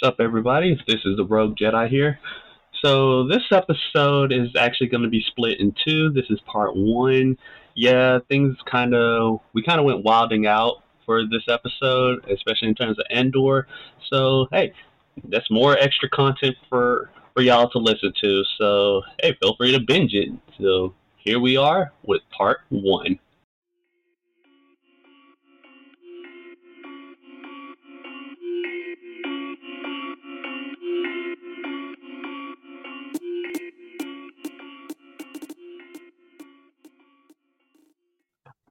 [0.00, 0.80] What's up, everybody?
[0.86, 2.18] This is the Rogue Jedi here.
[2.82, 6.08] So, this episode is actually going to be split in two.
[6.08, 7.36] This is part one.
[7.74, 12.74] Yeah, things kind of, we kind of went wilding out for this episode, especially in
[12.76, 13.66] terms of Andor.
[14.08, 14.72] So, hey,
[15.24, 18.42] that's more extra content for, for y'all to listen to.
[18.56, 20.30] So, hey, feel free to binge it.
[20.58, 23.18] So, here we are with part one.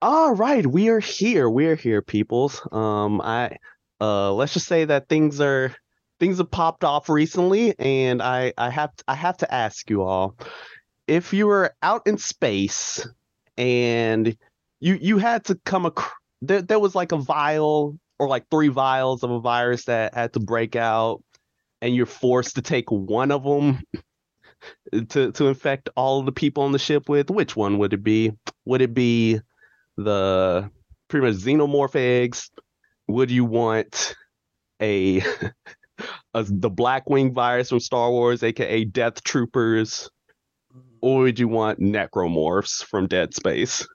[0.02, 1.50] All right, we are here.
[1.50, 2.66] We are here, peoples.
[2.72, 3.58] Um, I
[4.00, 5.76] uh, let's just say that things are
[6.22, 10.38] things have popped off recently, and I I have I have to ask you all
[11.08, 13.06] if you were out in space
[13.58, 14.38] and
[14.80, 18.70] you you had to come across there there was like a vial or like three
[18.70, 21.22] vials of a virus that had to break out,
[21.82, 23.82] and you're forced to take one of them
[25.10, 27.30] to to infect all the people on the ship with.
[27.30, 28.32] Which one would it be?
[28.64, 29.42] Would it be
[30.04, 30.70] the
[31.08, 32.50] pretty much xenomorph eggs?
[33.08, 34.16] Would you want
[34.82, 35.22] a,
[36.34, 40.10] a the Blackwing virus from Star Wars, aka Death Troopers,
[41.02, 43.88] or would you want necromorphs from Dead Space?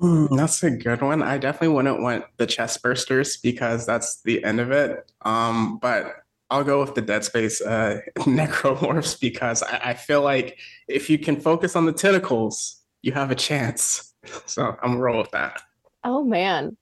[0.00, 1.22] Mm, that's a good one.
[1.22, 5.10] I definitely wouldn't want the chest bursters because that's the end of it.
[5.22, 6.16] Um, but
[6.50, 10.58] I'll go with the Dead Space uh, necromorphs because I, I feel like
[10.88, 14.09] if you can focus on the tentacles, you have a chance.
[14.46, 15.60] So I'm gonna roll with that.
[16.04, 16.76] Oh man.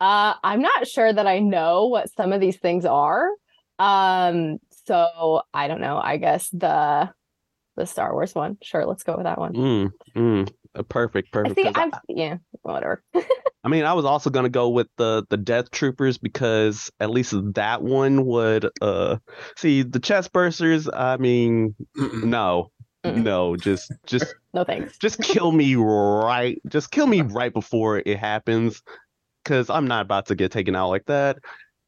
[0.00, 3.28] Uh I'm not sure that I know what some of these things are.
[3.78, 5.98] Um so I don't know.
[6.02, 7.10] I guess the
[7.76, 8.58] the Star Wars one.
[8.62, 9.52] Sure, let's go with that one.
[9.54, 10.52] Mm, mm,
[10.88, 11.58] perfect, perfect.
[11.58, 13.02] I see 'cause I- yeah, whatever.
[13.62, 17.34] I mean, I was also gonna go with the the Death Troopers because at least
[17.54, 19.16] that one would uh
[19.56, 20.88] see the chest bursters.
[20.92, 22.70] I mean, no,
[23.04, 23.22] Mm-mm.
[23.22, 24.98] no, just just no thanks.
[24.98, 28.82] just kill me right, just kill me right before it happens,
[29.42, 31.38] because I'm not about to get taken out like that.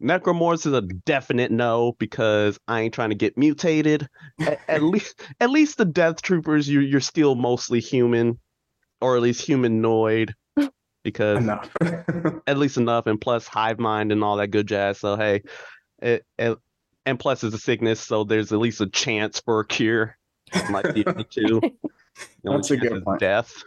[0.02, 4.08] Necromorphs is a definite no because I ain't trying to get mutated.
[4.40, 8.40] At, at least, at least the Death Troopers, you you're still mostly human,
[9.00, 10.34] or at least humanoid,
[11.04, 11.70] because Enough.
[12.46, 14.98] at least enough, and plus hive mind and all that good jazz.
[14.98, 15.42] So hey,
[16.00, 16.58] it, it,
[17.06, 20.16] and plus it's a sickness, so there's at least a chance for a cure.
[20.70, 21.60] Like the other two.
[21.60, 23.20] The only That's a good point.
[23.20, 23.62] Death.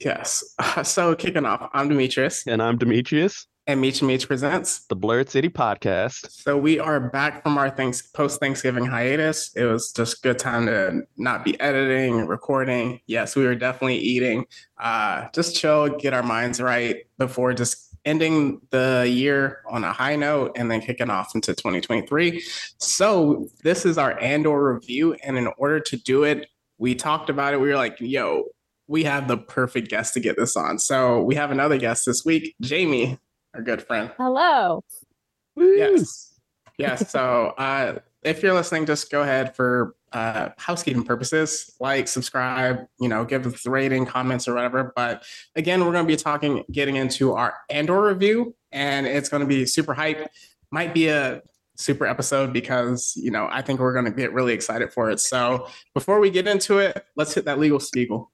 [0.00, 0.42] yes.
[0.58, 4.86] Uh, so kicking off, I'm Demetrius, And I'm Demetrius, and Meech and Meech presents.
[4.86, 6.30] the Blerd City Podcast.
[6.30, 9.52] So we are back from our thanks post Thanksgiving hiatus.
[9.54, 13.00] It was just good time to not be editing, recording.
[13.06, 14.46] Yes, we were definitely eating.
[14.78, 20.16] Uh, just chill, get our minds right before just ending the year on a high
[20.16, 22.42] note and then kicking off into 2023.
[22.78, 26.48] So this is our Andor review, and in order to do it,
[26.78, 27.60] we talked about it.
[27.60, 28.44] We were like, "Yo,
[28.88, 32.24] we have the perfect guest to get this on." So we have another guest this
[32.24, 33.18] week, Jamie,
[33.54, 34.10] our good friend.
[34.16, 34.84] Hello.
[35.56, 36.34] Yes.
[36.78, 37.10] Yes.
[37.10, 43.08] So uh, if you're listening, just go ahead for uh, housekeeping purposes, like, subscribe, you
[43.08, 44.92] know, give us rating, comments, or whatever.
[44.96, 45.24] But
[45.56, 49.46] again, we're going to be talking, getting into our Andor review, and it's going to
[49.46, 50.30] be super hype.
[50.70, 51.42] Might be a
[51.76, 55.20] super episode because, you know, I think we're going to get really excited for it.
[55.20, 58.31] So before we get into it, let's hit that legal spiegel.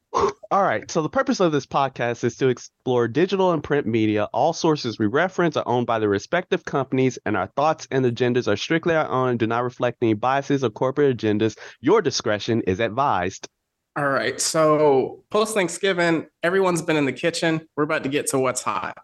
[0.50, 0.90] All right.
[0.90, 4.24] So the purpose of this podcast is to explore digital and print media.
[4.32, 8.48] All sources we reference are owned by the respective companies, and our thoughts and agendas
[8.48, 11.58] are strictly our own and do not reflect any biases or corporate agendas.
[11.80, 13.48] Your discretion is advised.
[13.96, 14.40] All right.
[14.40, 17.68] So post Thanksgiving, everyone's been in the kitchen.
[17.76, 18.96] We're about to get to what's hot.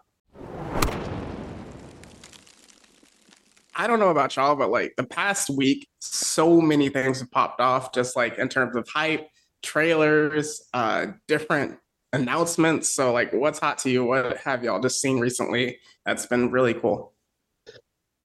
[3.75, 7.59] I don't know about y'all, but like the past week, so many things have popped
[7.59, 9.27] off, just like in terms of hype,
[9.63, 11.77] trailers, uh, different
[12.13, 12.89] announcements.
[12.89, 14.05] So, like, what's hot to you?
[14.05, 17.13] What have y'all just seen recently that's been really cool?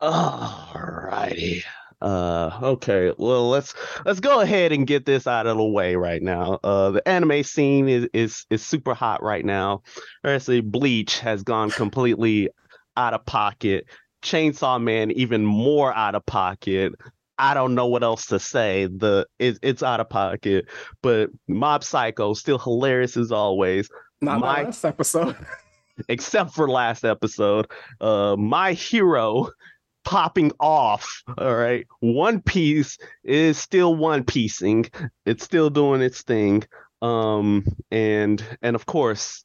[0.00, 1.62] All righty.
[2.00, 3.12] Uh, okay.
[3.18, 3.74] Well, let's
[4.06, 6.58] let's go ahead and get this out of the way right now.
[6.64, 9.82] Uh, the anime scene is is is super hot right now.
[10.24, 12.48] Actually, Bleach has gone completely
[12.96, 13.86] out of pocket.
[14.22, 16.94] Chainsaw Man even more out of pocket.
[17.40, 18.86] I don't know what else to say.
[18.86, 20.66] The it, it's out of pocket,
[21.02, 23.88] but Mob Psycho still hilarious as always
[24.20, 25.36] Not My- last episode.
[26.08, 27.66] except for last episode.
[28.00, 29.50] Uh, my hero
[30.04, 31.22] popping off.
[31.38, 34.86] All right, One Piece is still one piecing.
[35.26, 36.64] It's still doing its thing.
[37.02, 39.44] Um, and and of course,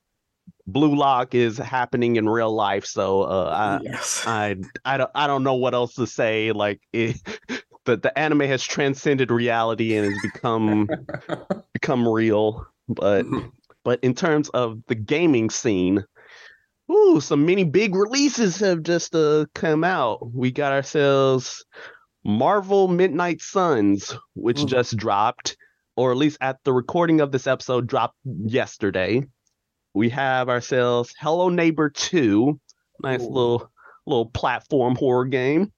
[0.68, 4.24] Blue Lock is happening in real life, so uh, I, yes.
[4.25, 6.51] I I don't I don't know what else to say.
[6.51, 7.15] Like it,
[7.85, 10.89] the the anime has transcended reality and has become
[11.73, 12.65] become real.
[12.87, 13.25] But
[13.83, 16.03] but in terms of the gaming scene,
[16.91, 20.33] ooh, some many big releases have just uh come out.
[20.33, 21.65] We got ourselves
[22.23, 24.67] Marvel Midnight Suns, which Mm.
[24.67, 25.57] just dropped,
[25.95, 29.23] or at least at the recording of this episode, dropped yesterday.
[29.93, 32.59] We have ourselves Hello Neighbor 2,
[33.03, 33.27] nice Ooh.
[33.29, 33.71] little
[34.07, 35.71] little platform horror game.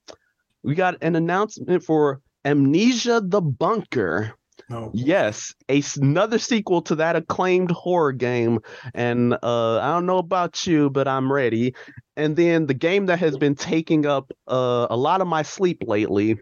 [0.68, 4.34] We got an announcement for Amnesia the Bunker.
[4.70, 4.92] no.
[4.94, 8.60] Yes, a, another sequel to that acclaimed horror game.
[8.94, 11.74] And uh, I don't know about you, but I'm ready.
[12.18, 15.84] And then the game that has been taking up uh, a lot of my sleep
[15.88, 16.38] lately,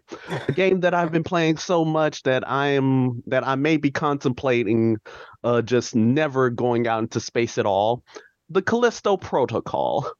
[0.47, 3.91] a game that I've been playing so much that I am that I may be
[3.91, 4.97] contemplating
[5.43, 8.03] uh, just never going out into space at all.
[8.49, 10.11] The Callisto Protocol,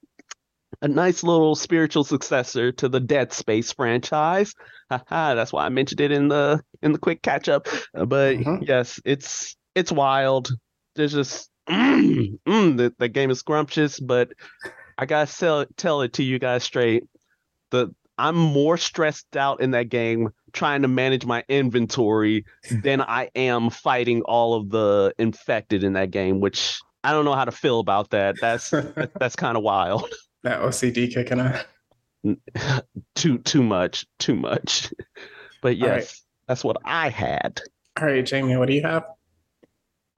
[0.81, 4.53] a nice little spiritual successor to the Dead Space franchise.
[4.91, 7.67] Haha, that's why I mentioned it in the in the quick catch up.
[7.95, 8.67] Uh, But Mhm.
[8.67, 10.49] yes, it's it's wild.
[10.95, 14.29] There's just mm, mm, the, the game is scrumptious, but
[14.97, 17.03] I gotta tell tell it to you guys straight.
[17.71, 22.45] The I'm more stressed out in that game trying to manage my inventory
[22.83, 27.33] than I am fighting all of the infected in that game, which I don't know
[27.35, 28.35] how to feel about that.
[28.39, 30.05] That's that- that's kind of wild.
[30.45, 31.39] That OCD kicking
[32.23, 32.37] in.
[33.15, 34.93] too too much, too much.
[35.61, 36.01] But All right.
[36.01, 37.59] yes, that's what I had.
[37.99, 39.05] All right, Jamie, what do you have?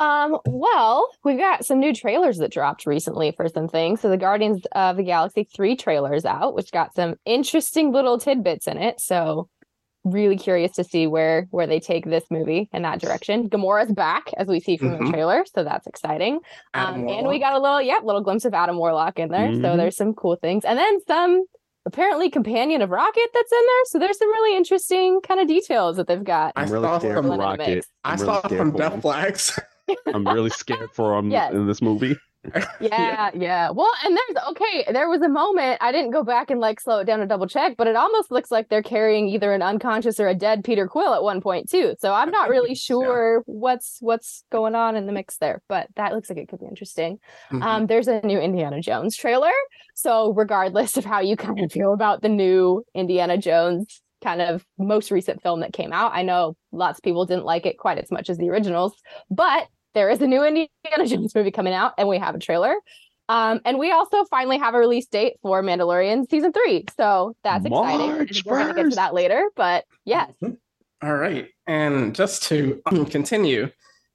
[0.01, 4.01] Um, well, we've got some new trailers that dropped recently for some things.
[4.01, 8.18] So the Guardians of the Galaxy 3 trailer is out, which got some interesting little
[8.18, 9.00] tidbits in it.
[9.00, 9.47] So
[10.12, 13.50] really curious to see where where they take this movie in that direction.
[13.50, 15.12] Gamora's back, as we see from the Mhm.
[15.12, 16.39] trailer, so that's exciting.
[16.74, 19.54] Um, and we got a little, yep, little glimpse of Adam Warlock in there.
[19.54, 19.77] So Mhm.
[19.77, 21.44] there's some cool things, and then some
[21.86, 23.86] apparently companion of Rocket that's in there.
[23.86, 26.51] So there's some really interesting kind of details that they've got.
[26.56, 27.68] I I'm really saw scared some- for in the Rocket.
[27.75, 27.88] mix.
[28.04, 29.59] I I'm saw really scared some death flags.
[30.07, 31.54] I'm really scared for him Yes.
[31.54, 32.18] in this movie.
[32.79, 33.71] Yeah, yeah.
[33.71, 36.99] Well, and there's okay, there was a moment I didn't go back and like slow
[36.99, 40.19] it down to double check, but it almost looks like they're carrying either an unconscious
[40.19, 41.95] or a dead Peter Quill at one point too.
[41.99, 46.13] So I'm not really sure what's what's going on in the mix there, but that
[46.13, 47.19] looks like it could be interesting.
[47.51, 47.63] Mhm.
[47.63, 49.51] Um, there's a new Indiana Jones trailer.
[49.95, 54.65] So regardless of how you kind of feel about the new Indiana Jones kind of
[54.77, 57.97] most recent film that came out, I know lots of people didn't like it quite
[57.97, 58.94] as much as the originals,
[59.31, 59.67] but
[59.97, 60.69] there is a new Indiana
[61.05, 62.75] Jones movie coming out, and we have a trailer.
[63.29, 66.85] Um, and we also finally have a release date for Mandalorian season three.
[66.95, 68.11] So that's exciting.
[68.11, 70.31] And We're gonna get to that later, but yes.
[71.01, 71.49] All right.
[71.65, 73.69] And just to continue,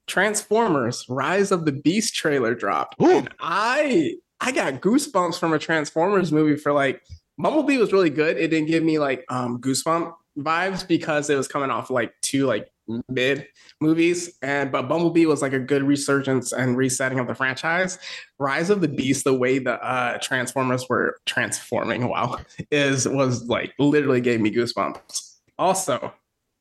[0.06, 3.02] Transformers Rise of the Beast trailer dropped.
[3.02, 3.26] Ooh.
[3.40, 7.02] I I got goosebumps from a Transformers movie for like
[7.36, 8.38] Bumblebee was really good.
[8.38, 12.46] It didn't give me like um goosebump vibes because it was coming off like two
[12.46, 12.71] like
[13.08, 13.46] mid
[13.80, 17.98] movies and but Bumblebee was like a good resurgence and resetting of the franchise.
[18.38, 22.38] Rise of the Beast, the way the uh Transformers were transforming, wow,
[22.70, 25.36] is was like literally gave me goosebumps.
[25.58, 26.12] Also,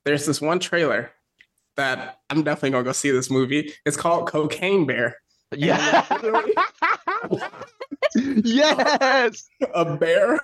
[0.06, 1.12] there's this one trailer
[1.78, 3.74] that I'm definitely gonna go see this movie.
[3.86, 5.18] It's called Cocaine Bear.
[5.56, 6.06] Yeah.
[8.16, 9.50] yes.
[9.74, 10.40] A bear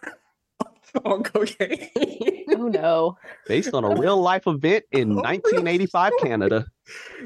[1.06, 1.90] on cocaine.
[2.50, 3.18] Oh no.
[3.48, 6.66] Based on a real life event in 1985 Canada.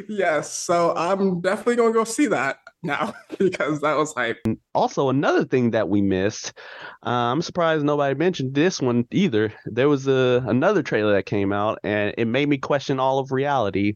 [0.09, 4.39] yes, so I'm definitely gonna go see that now because that was hype.
[4.73, 6.53] Also, another thing that we missed,
[7.05, 9.53] uh, I'm surprised nobody mentioned this one either.
[9.65, 13.31] There was a another trailer that came out, and it made me question all of
[13.31, 13.95] reality.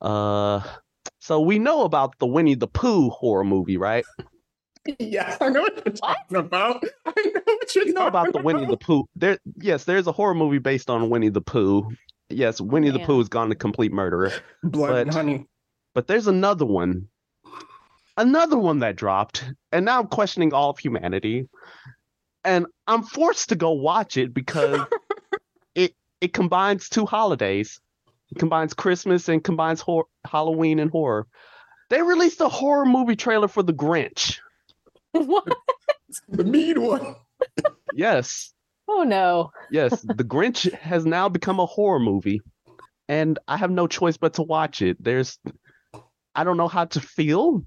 [0.00, 0.60] Uh,
[1.20, 4.04] so we know about the Winnie the Pooh horror movie, right?
[4.98, 6.82] Yes, I know what you're talking about.
[7.06, 9.04] I know what you're You know about the Winnie the Pooh.
[9.14, 11.88] There, yes, there's a horror movie based on Winnie the Pooh.
[12.28, 14.32] Yes, Winnie the Pooh has gone to complete murderer.
[14.62, 15.46] blood but- and honey.
[15.94, 17.08] But there's another one,
[18.16, 21.48] another one that dropped, and now I'm questioning all of humanity,
[22.44, 24.80] and I'm forced to go watch it because
[25.74, 27.78] it it combines two holidays,
[28.30, 31.26] it combines Christmas and combines hor- Halloween and horror.
[31.90, 34.38] They released a horror movie trailer for The Grinch.
[35.26, 35.48] What?
[36.28, 37.16] The mean one.
[37.94, 38.52] Yes,
[38.88, 39.50] Oh no.
[39.70, 42.40] yes, The Grinch has now become a horror movie,
[43.08, 44.96] and I have no choice but to watch it.
[45.02, 45.38] There's,
[46.34, 47.64] I don't know how to feel.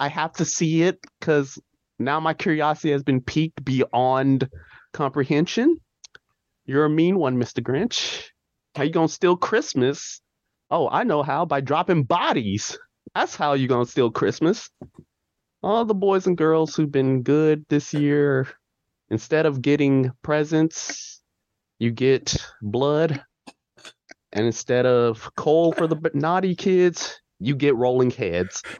[0.00, 1.58] I have to see it because
[1.98, 4.48] now my curiosity has been piqued beyond
[4.92, 5.76] comprehension.
[6.66, 7.60] You're a mean one, Mr.
[7.62, 8.28] Grinch.
[8.76, 10.20] How you gonna steal Christmas?
[10.70, 12.78] Oh, I know how by dropping bodies.
[13.14, 14.70] That's how you gonna steal Christmas.
[15.62, 18.48] All the boys and girls who've been good this year,
[19.10, 21.20] instead of getting presents,
[21.78, 23.22] you get blood.
[24.32, 28.62] And instead of coal for the naughty kids, you get rolling heads.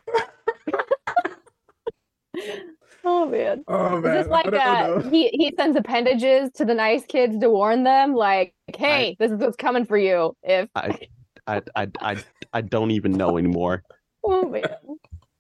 [3.08, 3.64] Oh man.
[3.68, 7.06] Oh Is man, this like I don't uh he he sends appendages to the nice
[7.06, 10.36] kids to warn them, like, hey, this is what's coming for you.
[10.42, 10.98] If I,
[11.46, 12.16] I, I, I,
[12.52, 13.82] I don't even know anymore.
[14.24, 14.64] oh man,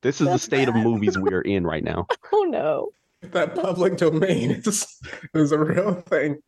[0.02, 2.06] This is the That's state of movies we are in right now.
[2.32, 2.90] oh no.
[3.20, 4.86] that public domain is,
[5.34, 6.38] is a real thing.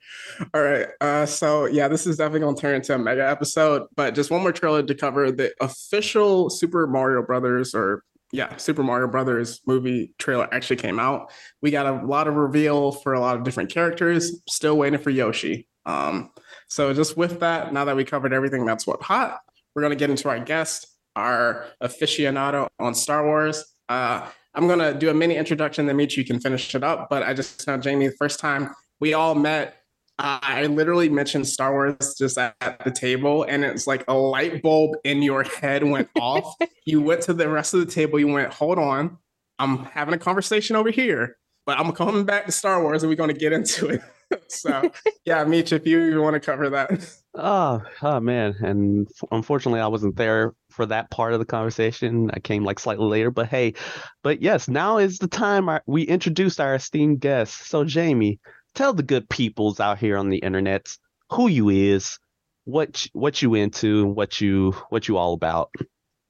[0.55, 0.87] All right.
[1.01, 4.43] Uh, so yeah, this is definitely gonna turn into a mega episode, but just one
[4.43, 10.15] more trailer to cover the official Super Mario Brothers or yeah, Super Mario Brothers movie
[10.19, 11.33] trailer actually came out.
[11.61, 14.41] We got a lot of reveal for a lot of different characters.
[14.49, 15.67] Still waiting for Yoshi.
[15.87, 16.31] Um,
[16.69, 19.41] so just with that, now that we covered everything that's what hot,
[19.75, 20.87] we're gonna get into our guest,
[21.21, 23.65] our aficionado on Star Wars.
[23.89, 27.09] Uh, I'm gonna do a mini introduction, then Mitch, you can finish it up.
[27.09, 29.77] But I just know Jamie, the first time we all met,
[30.19, 34.15] uh, I literally mentioned Star Wars just at, at the table, and it's like a
[34.15, 36.57] light bulb in your head went off.
[36.85, 39.19] you went to the rest of the table, you went, hold on,
[39.59, 41.37] I'm having a conversation over here,
[41.67, 44.01] but I'm coming back to Star Wars and we're gonna get into it.
[44.49, 44.91] so
[45.25, 46.91] yeah, Mitch, if you, you want to cover that.
[47.35, 48.57] Oh, oh man.
[48.61, 52.31] And f- unfortunately, I wasn't there for that part of the conversation.
[52.33, 53.75] I came like slightly later, but hey,
[54.23, 57.69] but yes, now is the time our, we introduced our esteemed guest.
[57.69, 58.41] So, Jamie,
[58.75, 60.89] tell the good peoples out here on the internet
[61.29, 62.19] who you is,
[62.65, 65.71] what what you into, what you what you all about.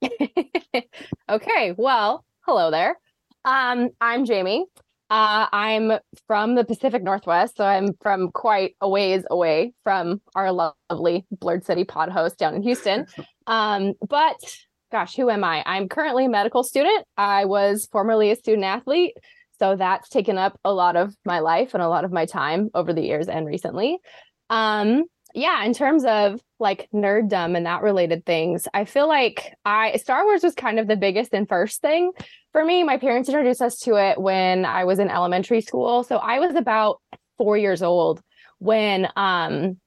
[1.31, 2.99] okay, well, hello there.
[3.45, 4.67] Um, I'm Jamie.
[5.11, 5.93] Uh, I'm
[6.29, 11.65] from the Pacific Northwest, so I'm from quite a ways away from our lovely Blerd
[11.65, 13.07] City pod host down in Houston.
[13.47, 14.37] Um, but
[14.93, 15.65] gosh, who am I?
[15.67, 17.05] I'm currently a medical student.
[17.17, 19.17] I was formerly a student athlete,
[19.59, 22.71] so that's taken up a lot of my life and a lot of my time
[22.75, 23.99] over the years and recently.
[24.51, 25.03] Um,
[25.35, 30.25] yeah, in terms of like nerddom and that related things, I feel like I Star
[30.25, 32.13] Wars was kind of the biggest and first thing
[32.53, 32.83] for me.
[32.83, 36.05] My parents introduced us to it when I was in elementary school.
[36.05, 37.01] So I was about
[37.39, 38.21] four years old
[38.59, 39.79] when um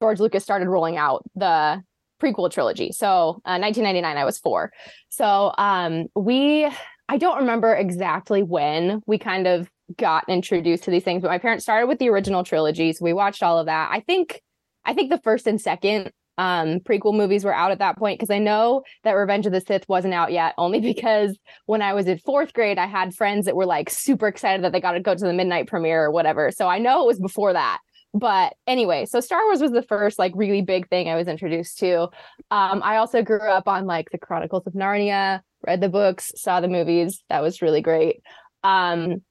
[0.00, 1.82] George Lucas started rolling out the
[2.22, 2.92] prequel trilogy.
[2.92, 4.72] So uh, 1999, I was four.
[5.08, 6.68] So um we
[7.08, 11.38] I don't remember exactly when we kind of got introduced to these things, but my
[11.38, 13.00] parents started with the original trilogies.
[13.00, 13.90] We watched all of that.
[13.92, 14.40] I think
[14.84, 18.30] I think the first and second um prequel movies were out at that point because
[18.30, 22.06] I know that Revenge of the Sith wasn't out yet only because when I was
[22.06, 25.00] in 4th grade I had friends that were like super excited that they got to
[25.00, 26.50] go to the midnight premiere or whatever.
[26.50, 27.78] So I know it was before that.
[28.14, 31.78] But anyway, so Star Wars was the first like really big thing I was introduced
[31.78, 32.08] to.
[32.50, 36.60] Um I also grew up on like the Chronicles of Narnia, read the books, saw
[36.60, 37.22] the movies.
[37.28, 38.22] That was really great.
[38.64, 39.22] Um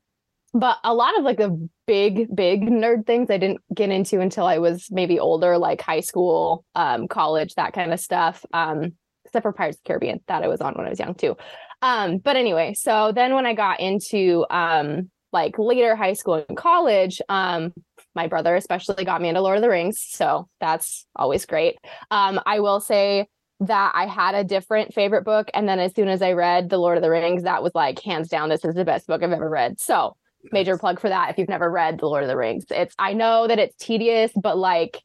[0.53, 4.45] but a lot of like the big big nerd things i didn't get into until
[4.45, 8.93] i was maybe older like high school um college that kind of stuff um
[9.25, 11.35] except for pirates of the caribbean that i was on when i was young too
[11.81, 16.57] um but anyway so then when i got into um like later high school and
[16.57, 17.73] college um
[18.15, 21.77] my brother especially got me into lord of the rings so that's always great
[22.09, 23.25] um i will say
[23.61, 25.51] that I had a different favorite book.
[25.53, 27.99] And then as soon as I read The Lord of the Rings, that was like
[27.99, 29.79] hands down, this is the best book I've ever read.
[29.79, 30.15] So
[30.51, 32.65] major plug for that if you've never read The Lord of the Rings.
[32.69, 35.01] It's I know that it's tedious, but like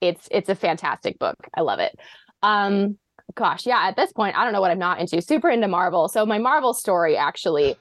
[0.00, 1.36] it's it's a fantastic book.
[1.54, 1.98] I love it.
[2.42, 2.98] Um
[3.34, 5.20] gosh, yeah, at this point I don't know what I'm not into.
[5.22, 6.08] Super into Marvel.
[6.08, 7.76] So my Marvel story actually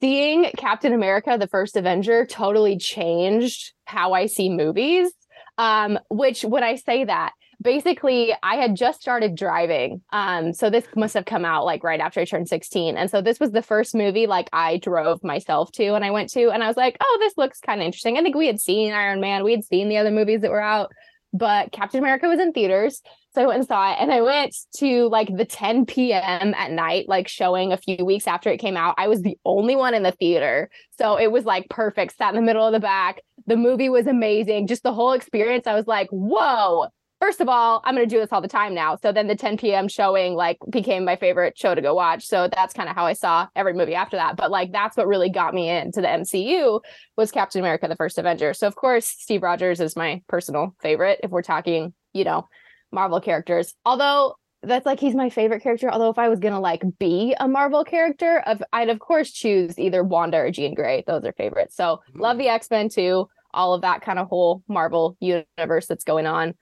[0.00, 5.10] seeing Captain America the first Avenger totally changed how I see movies.
[5.58, 10.02] Um which when I say that basically I had just started driving.
[10.12, 12.96] Um, so this must have come out like right after I turned 16.
[12.96, 16.30] And so this was the first movie like I drove myself to and I went
[16.30, 18.18] to and I was like, oh, this looks kind of interesting.
[18.18, 20.60] I think we had seen Iron Man, we had seen the other movies that were
[20.60, 20.92] out,
[21.32, 23.00] but Captain America was in theaters.
[23.34, 26.54] So I went and saw it and I went to like the 10 p.m.
[26.54, 28.94] at night, like showing a few weeks after it came out.
[28.98, 30.68] I was the only one in the theater.
[30.98, 33.22] So it was like perfect, sat in the middle of the back.
[33.46, 34.66] The movie was amazing.
[34.66, 35.66] Just the whole experience.
[35.66, 36.88] I was like, whoa,
[37.22, 38.96] first of all, I'm going to do this all the time now.
[38.96, 39.86] So then the 10 p.m.
[39.86, 42.26] showing like became my favorite show to go watch.
[42.26, 44.34] So that's kind of how I saw every movie after that.
[44.36, 46.80] But like that's what really got me into the MCU
[47.16, 48.52] was Captain America: The First Avenger.
[48.54, 52.48] So of course, Steve Rogers is my personal favorite if we're talking, you know,
[52.90, 53.72] Marvel characters.
[53.86, 55.92] Although that's like he's my favorite character.
[55.92, 59.78] Although if I was gonna like be a Marvel character, of I'd of course choose
[59.78, 61.04] either Wanda or Jean Grey.
[61.06, 61.76] Those are favorites.
[61.76, 62.40] So love mm.
[62.40, 63.28] the X Men too.
[63.54, 66.54] All of that kind of whole Marvel universe that's going on.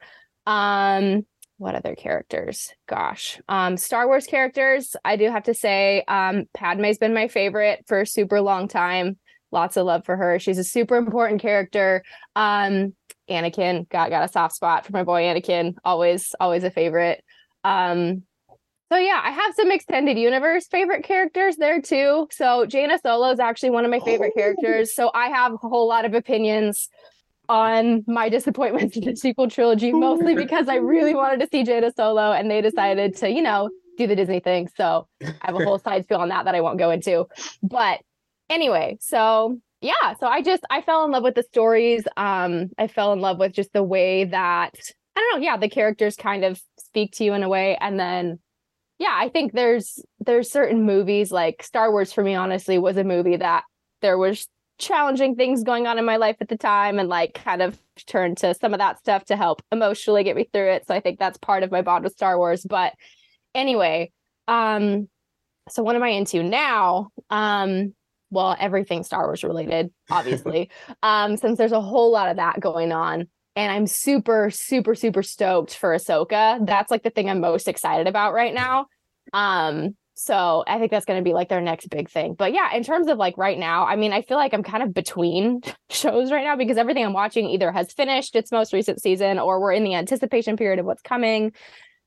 [0.47, 1.27] Um,
[1.59, 2.73] what other characters?
[2.89, 3.41] Gosh.
[3.49, 8.01] Um, Star Wars characters, I do have to say, um, Padme's been my favorite for
[8.01, 9.19] a super long time.
[9.53, 10.39] Lots of love for her.
[10.39, 12.03] She's a super important character.
[12.35, 12.95] Um,
[13.29, 15.75] Anakin got got a soft spot for my boy Anakin.
[15.85, 17.23] Always, always a favorite.
[17.63, 18.23] Um,
[18.91, 22.27] so yeah, I have some extended universe favorite characters there too.
[22.33, 24.41] So Jaina Solo is actually one of my favorite oh.
[24.41, 24.95] characters.
[24.95, 26.89] So I have a whole lot of opinions
[27.51, 31.93] on my disappointments in the sequel trilogy, mostly because I really wanted to see Jaina
[31.95, 34.69] Solo and they decided to, you know, do the Disney thing.
[34.77, 37.27] So I have a whole side spiel on that that I won't go into.
[37.61, 38.01] But
[38.49, 42.05] anyway, so yeah, so I just I fell in love with the stories.
[42.17, 44.75] Um, I fell in love with just the way that
[45.17, 47.99] I don't know, yeah, the characters kind of speak to you in a way, and
[47.99, 48.39] then
[49.01, 53.05] yeah, I think there's there's certain movies like Star Wars for me honestly was a
[53.05, 53.65] movie that
[54.03, 54.47] there was
[54.81, 58.39] challenging things going on in my life at the time and like kind of turned
[58.39, 60.87] to some of that stuff to help emotionally get me through it.
[60.87, 62.65] So I think that's part of my bond with Star Wars.
[62.69, 62.95] But
[63.55, 64.11] anyway,
[64.49, 65.09] um
[65.69, 67.11] so what am I into now?
[67.29, 67.95] Um
[68.33, 70.71] well, everything Star Wars related, obviously.
[71.03, 75.23] um since there's a whole lot of that going on and I'm super, super, super
[75.23, 76.65] stoked for Ahsoka.
[76.65, 78.87] That's like the thing I'm most excited about right now.
[79.33, 82.35] Um, so I think that's going to be like their next big thing.
[82.35, 84.83] But yeah, in terms of like right now, I mean, I feel like I'm kind
[84.83, 89.01] of between shows right now because everything I'm watching either has finished its most recent
[89.01, 91.53] season or we're in the anticipation period of what's coming.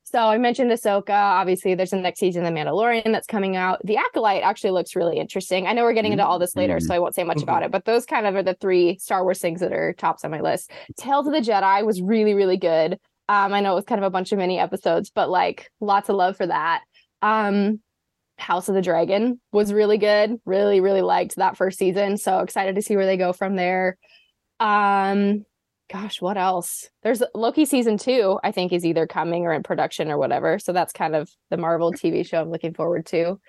[0.03, 1.10] So I mentioned Ahsoka.
[1.10, 3.82] Obviously, there's the next season of The Mandalorian that's coming out.
[3.84, 5.65] The Acolyte actually looks really interesting.
[5.65, 6.86] I know we're getting into all this later, mm-hmm.
[6.86, 7.65] so I won't say much about mm-hmm.
[7.65, 10.29] it, but those kind of are the three Star Wars things that are tops on
[10.29, 10.70] my list.
[10.98, 13.00] Tales of the Jedi was really, really good.
[13.27, 16.10] Um, I know it was kind of a bunch of mini episodes, but like lots
[16.10, 16.82] of love for that.
[17.24, 17.79] Um,
[18.43, 20.39] House of the Dragon was really good.
[20.45, 22.17] Really, really liked that first season.
[22.17, 23.97] So excited to see where they go from there.
[24.59, 25.45] Um,
[25.91, 26.89] gosh, what else?
[27.03, 30.59] There's Loki season two, I think, is either coming or in production or whatever.
[30.59, 33.39] So that's kind of the Marvel TV show I'm looking forward to.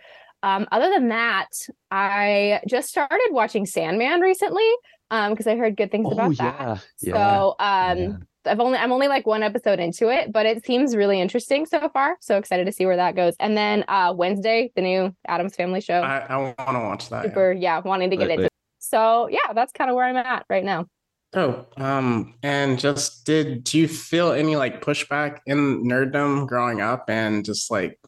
[0.42, 1.48] Um, other than that,
[1.90, 4.68] I just started watching Sandman recently
[5.10, 6.86] Um, because um, I heard good things oh, about yeah, that.
[7.00, 8.16] Yeah, so um, yeah.
[8.46, 11.88] I've only I'm only like one episode into it, but it seems really interesting so
[11.88, 12.16] far.
[12.20, 13.34] So excited to see where that goes.
[13.40, 16.00] And then uh, Wednesday, the new Addams Family show.
[16.00, 17.24] I, I want to watch that.
[17.24, 18.44] Super, yeah, wanting to get into.
[18.44, 18.52] It.
[18.78, 20.86] So yeah, that's kind of where I'm at right now.
[21.34, 27.06] Oh, um, and just did do you feel any like pushback in nerddom growing up,
[27.08, 27.98] and just like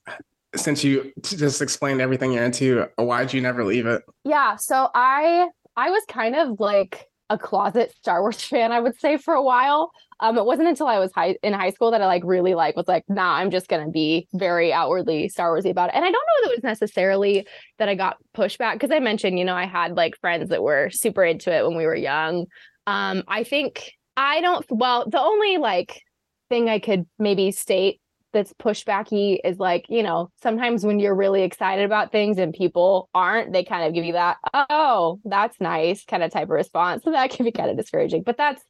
[0.55, 4.03] since you just explained everything you're into, why'd you never leave it?
[4.25, 8.99] Yeah, so I I was kind of like a closet Star Wars fan, I would
[9.01, 9.91] say, for a while.
[10.21, 12.77] Um, it wasn't until I was high in high school that I like really like
[12.77, 15.95] was like, nah, I'm just gonna be very outwardly Star Warsy about it.
[15.95, 17.47] And I don't know if it was necessarily
[17.79, 20.91] that I got pushback because I mentioned, you know, I had like friends that were
[20.91, 22.47] super into it when we were young.
[22.87, 24.65] Um, I think I don't.
[24.71, 26.01] Well, the only like
[26.49, 28.01] thing I could maybe state
[28.33, 33.09] that's pushbacky is like you know sometimes when you're really excited about things and people
[33.15, 37.03] aren't, they kind of give you that oh that's nice kind of type of response.
[37.05, 38.23] So that can be kind of discouraging.
[38.23, 38.63] But that's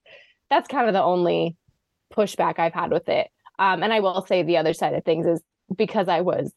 [0.50, 1.56] that's kind of the only
[2.12, 3.28] pushback I've had with it.
[3.58, 5.42] Um, and I will say the other side of things is
[5.74, 6.52] because I was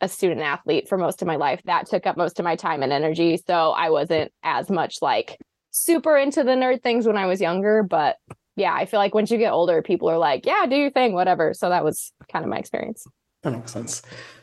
[0.00, 2.82] a student athlete for most of my life, that took up most of my time
[2.82, 3.38] and energy.
[3.46, 5.38] So I wasn't as much like
[5.70, 8.16] super into the nerd things when I was younger, but
[8.56, 11.14] yeah, I feel like once you get older, people are like, yeah, do your thing,
[11.14, 11.54] whatever.
[11.54, 13.06] So that was kind of my experience.
[13.42, 14.02] That makes sense.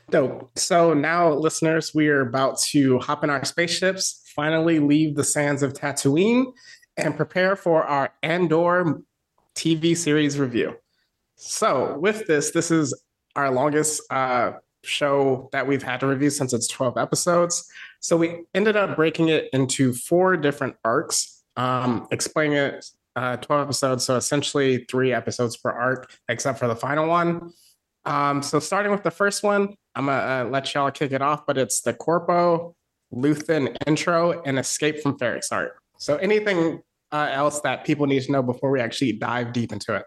[0.09, 0.49] Dope.
[0.57, 5.61] So now, listeners, we are about to hop in our spaceships, finally leave the sands
[5.61, 6.45] of Tatooine,
[7.05, 9.01] and prepare for our Andor
[9.55, 10.75] TV series review.
[11.35, 12.93] So, with this, this is
[13.35, 17.69] our longest uh, show that we've had to review since it's 12 episodes.
[17.99, 22.85] So we ended up breaking it into four different arcs, um, explaining it
[23.15, 24.05] uh, 12 episodes.
[24.05, 27.51] So essentially three episodes per arc, except for the final one.
[28.05, 31.45] Um, so starting with the first one, I'm gonna uh, let y'all kick it off,
[31.45, 32.75] but it's the Corpo
[33.13, 35.75] Luthen intro and Escape from Ferrix Art.
[35.97, 36.81] So anything
[37.11, 40.03] uh, else that people need to know before we actually dive deep into it?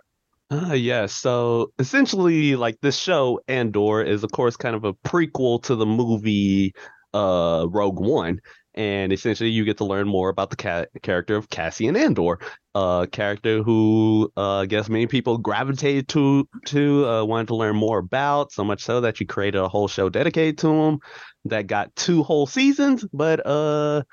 [0.51, 1.07] Uh, yeah.
[1.07, 5.87] So essentially, like this show, Andor, is of course kind of a prequel to the
[5.87, 6.75] movie
[7.15, 8.41] uh, Rogue One.
[8.75, 12.38] And essentially, you get to learn more about the ca- character of Cassian Andor,
[12.75, 17.77] a character who uh, I guess many people gravitated to, to uh, wanted to learn
[17.77, 18.53] more about.
[18.53, 21.01] So much so that you created a whole show dedicated to him
[21.47, 23.05] that got two whole seasons.
[23.12, 24.05] But uh,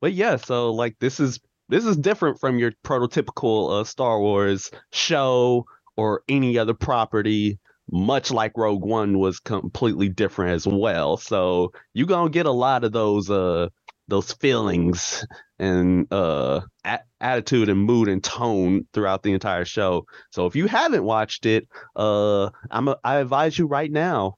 [0.00, 4.70] but yeah, so like this is this is different from your prototypical uh, Star Wars
[4.92, 7.58] show or any other property,
[7.90, 11.16] much like Rogue One was completely different as well.
[11.16, 13.68] So you're gonna get a lot of those uh
[14.06, 15.26] those feelings
[15.58, 20.06] and uh a- attitude and mood and tone throughout the entire show.
[20.30, 24.36] So if you haven't watched it, uh I'm a, I advise you right now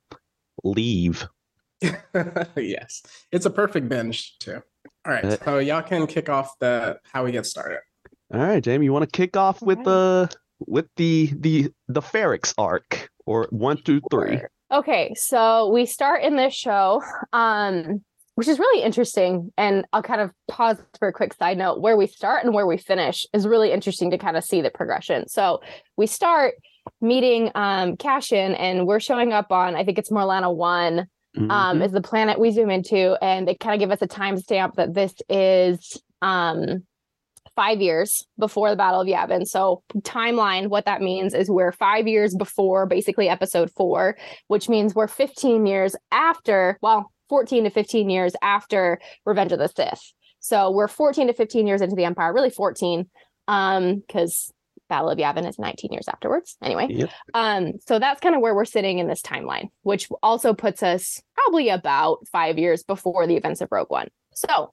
[0.65, 1.29] leave.
[2.57, 4.63] yes, it's a perfect binge too.
[5.07, 7.79] All right, Uh, so y'all can kick off the how we get started.
[8.33, 10.31] All right, Jamie, you want to kick off with Alright.
[10.31, 14.41] the with the the the Ferrix arc or 1 through 3.
[14.73, 18.03] Okay, so we start in this show, um,
[18.37, 19.53] which is really interesting.
[19.57, 21.81] And I'll kind of pause for a quick side note.
[21.81, 24.71] Where we start and where we finish is really interesting to kind of see the
[24.71, 25.29] progression.
[25.29, 25.61] So
[25.97, 26.55] we start
[27.01, 31.85] meeting um Cassian and we're showing up on I think it's Morlana one um Mhm.
[31.85, 34.95] is the planet we zoom into and they kind of give us a timestamp that
[34.95, 36.85] this is um
[37.57, 42.07] five years before the battle of yavin so timeline what that means is we're five
[42.09, 44.17] years before basically episode four
[44.49, 49.69] which means we're 15 years after well 14 to 15 years after revenge of the
[49.69, 53.09] sith so we're 14 to 15 years into the empire really 14
[53.49, 54.53] um because
[54.91, 57.11] battle of yavin is 19 years afterwards anyway Yep.
[57.33, 61.23] um, so that's kind of where we're sitting in this timeline, which also puts us
[61.35, 64.09] probably about five years before the events of Rogue One.
[64.35, 64.73] So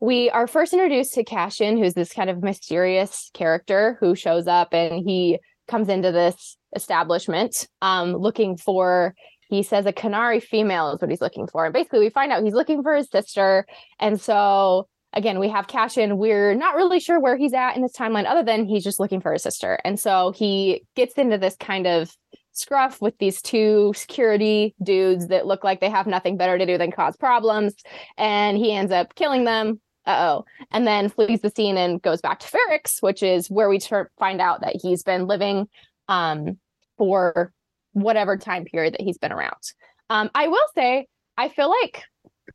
[0.00, 4.72] we are first introduced to Cassian, who's this kind of mysterious character who shows up
[4.72, 9.14] and he comes into this establishment um, looking for
[9.50, 11.64] he says a Kenari female is what he's looking for.
[11.64, 13.66] And basically we find out he's looking for his sister.
[13.98, 16.16] And so again, we have Cassian.
[16.16, 19.20] We're not really sure where he's at in this timeline, other than he's just looking
[19.20, 19.80] for his sister.
[19.84, 22.16] And so he gets into this kind of
[22.52, 26.78] scruff with these two security dudes that look like they have nothing better to do
[26.78, 27.74] than cause problems.
[28.16, 29.80] And he ends up killing them.
[30.06, 30.44] Uh oh.
[30.70, 34.10] And then flees the scene and goes back to Ferrix, which is where we ter-
[34.18, 35.68] find out that he's been living
[36.08, 36.58] um,
[36.96, 37.52] for
[37.92, 39.60] whatever time period that he's been around.
[40.10, 42.04] Um, I will say, I feel like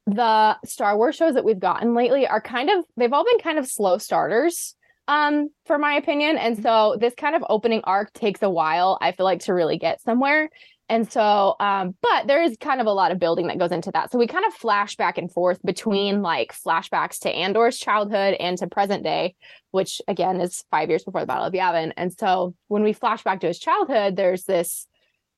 [0.06, 3.60] the Star Wars shows that we've gotten lately are kind of they've all been kind
[3.60, 4.76] of slow starters
[5.08, 6.38] um for my opinion.
[6.38, 9.78] And so this kind of opening arc takes a while I feel like to really
[9.78, 10.50] get somewhere.
[10.90, 13.92] And so um but there is kind of a lot of building that goes into
[13.92, 14.12] that.
[14.12, 18.58] So we kind of flash back and forth between like flashbacks to Andor's childhood and
[18.60, 19.36] to present day
[19.72, 21.92] which again is 5 years before the battle of Yavin.
[21.98, 24.88] And so when we flash back to his childhood there's this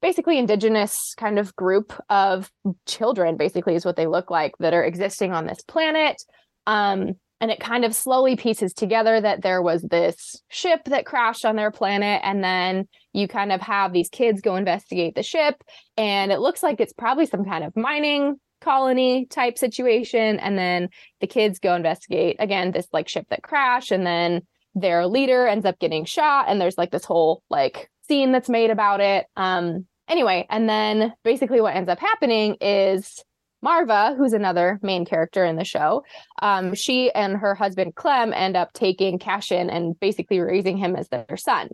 [0.05, 2.51] basically indigenous kind of group of
[2.85, 6.21] children basically is what they look like that are existing on this planet.
[6.67, 11.43] Um and it kind of slowly pieces together that there was this ship that crashed
[11.43, 15.63] on their planet and then you kind of have these kids go investigate the ship
[15.97, 20.87] and it looks like it's probably some kind of mining colony type situation and then
[21.19, 24.43] the kids go investigate again this like ship that crashed and then
[24.75, 28.69] their leader ends up getting shot and there's like this whole like scene that's made
[28.69, 29.25] about it.
[29.35, 33.23] Um anyway and then basically what ends up happening is
[33.63, 36.03] Maarva who's another main character in the show
[36.41, 41.07] um she and her husband clem end up taking Cassian and basically raising him as
[41.09, 41.69] their son.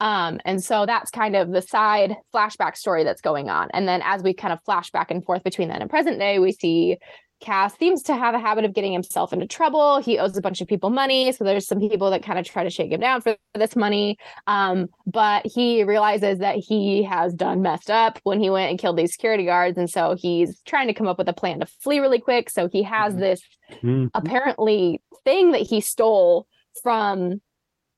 [0.00, 3.68] Um and so that's kind of the side flashback story that's going on.
[3.72, 6.38] And then as we kind of flash back and forth between then and present day
[6.38, 6.98] we see
[7.40, 9.98] Cass seems to have a habit of getting himself into trouble.
[10.00, 11.32] He owes a bunch of people money.
[11.32, 14.18] So there's some people that kind of try to shake him down for this money.
[14.46, 18.98] Um, but he realizes that he has done messed up when he went and killed
[18.98, 19.78] these security guards.
[19.78, 22.50] And so he's trying to come up with a plan to flee really quick.
[22.50, 23.18] So he has Mhm.
[23.20, 23.40] this
[23.82, 24.10] Mhm.
[24.14, 26.46] apparently thing that he stole
[26.82, 27.40] from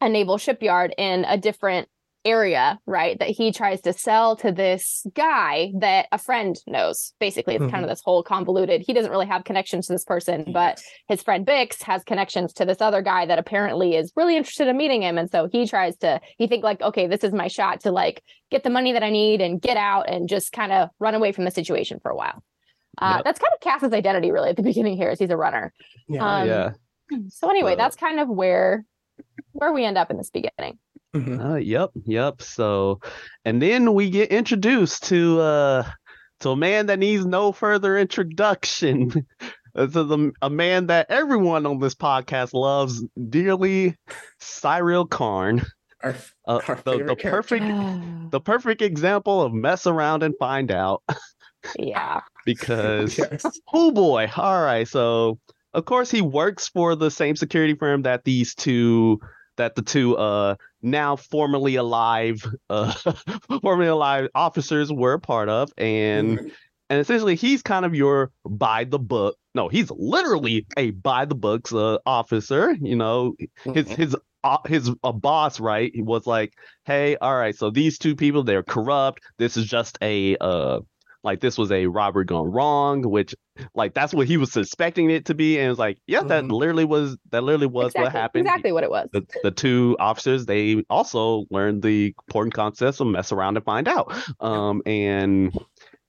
[0.00, 1.88] a naval shipyard in a different
[2.24, 3.18] area, right?
[3.18, 7.12] That he tries to sell to this guy that a friend knows.
[7.18, 8.82] Basically, it's kind of this whole convoluted.
[8.86, 12.64] He doesn't really have connections to this person, but his friend Bix has connections to
[12.64, 15.18] this other guy that apparently is really interested in meeting him.
[15.18, 18.22] And so he tries to, he think like, okay, this is my shot to like
[18.50, 21.32] get the money that I need and get out and just kind of run away
[21.32, 22.42] from the situation for a while.
[22.98, 23.24] Uh, Yep.
[23.24, 25.72] That's kind of Cass's identity, really, at the beginning here, is he's a runner.
[26.08, 26.40] Yeah.
[26.40, 26.70] Um, yeah.
[27.30, 28.84] So anyway, Uh, that's kind of where
[29.52, 30.78] where we end up in this beginning.
[31.14, 31.44] Mhm.
[31.44, 32.40] Uh, yep, yep.
[32.42, 33.00] So,
[33.44, 35.84] and then we get introduced to uh
[36.40, 39.26] to a man that needs no further introduction.
[39.74, 43.96] Uh, to the a man that everyone on this podcast loves dearly,
[44.38, 45.62] Syril Karn.
[46.02, 46.14] Our,
[46.46, 47.64] Uh, Our the, the perfect
[48.32, 51.02] the perfect example of mess around and find out
[51.78, 52.20] yeah.
[52.44, 53.46] because yes.
[53.72, 54.30] Oh boy.
[54.36, 54.86] All right.
[54.86, 55.38] So
[55.72, 59.20] of course he works for the same security firm that these two
[59.56, 62.92] that the two uh now formerly alive uh
[63.62, 66.50] formerly alive officers were a part of and Mhm.
[66.90, 71.34] and essentially he's kind of your by the book no he's literally a by the
[71.34, 73.34] books uh, officer you know
[73.72, 73.96] his Mhm.
[73.96, 76.52] his uh, his uh, boss right he was like
[76.84, 80.80] hey all right so these two people they're corrupt this is just a uh
[81.24, 83.34] like this was a robbery gone wrong, which
[83.74, 86.50] like that's what he was suspecting it to be, and it's like, yeah, that Mhm.
[86.52, 88.46] literally was that literally was exactly, what happened.
[88.46, 89.08] Exactly what it was.
[89.12, 93.88] The, the two officers they also learned the important concepts of mess around and find
[93.88, 94.12] out.
[94.40, 95.56] Um and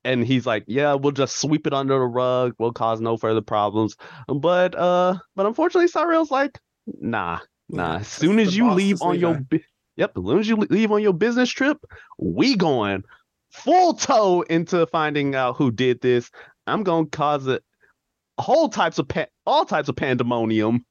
[0.06, 2.54] and he's like, yeah, we'll just sweep it under the rug.
[2.60, 3.96] We'll cause no further problems.
[4.28, 6.60] But uh, but unfortunately, Syril's like,
[7.00, 7.98] nah, nah.
[8.00, 9.44] As soon as you leave on your, leaving.
[9.50, 9.60] bu-
[9.96, 11.78] yep, as soon as you leave on your business trip,
[12.20, 13.04] we going
[13.54, 16.30] full toe into finding out who did this.
[16.68, 17.64] I'm gonna cause it
[18.40, 20.84] whole types of pa- all types of pandemonium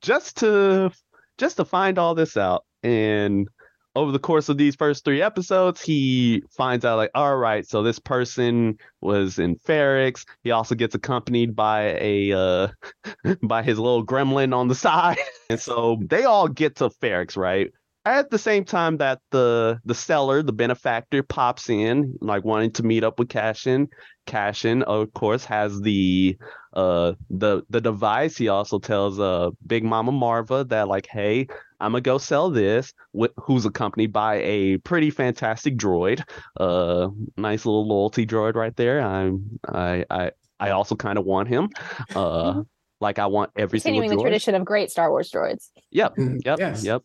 [0.00, 0.90] just to
[1.36, 2.64] just to find all this out.
[2.82, 3.48] And
[3.94, 7.82] over the course of these first three episodes he finds out like all right so
[7.82, 12.68] this person was in Ferrix he also gets accompanied by a uh
[13.42, 15.18] by his little gremlin on the side.
[15.50, 17.72] And so they all get to Ferrix right
[18.04, 22.82] at the same time that the the seller the benefactor pops in like wanting to
[22.82, 23.88] meet up with Cassian
[24.26, 26.36] Cassian of course has the
[26.74, 28.36] uh the the device.
[28.36, 31.46] He also tells uh big mama Maarva that like hey
[31.80, 32.92] i'm gonna go sell this.
[33.18, 36.22] Wh- who's accompanied by a pretty fantastic droid
[36.58, 39.00] uh nice little loyalty droid right there.
[39.00, 40.30] I'm i i
[40.60, 41.68] i also kind of want him.
[42.14, 42.66] Uh Mhm.
[43.00, 44.28] like i want every Continuing the single droid.
[44.28, 45.70] tradition of great Star Wars droids.
[45.90, 46.84] Yep, Mm, yep, yes.
[46.84, 47.02] yep,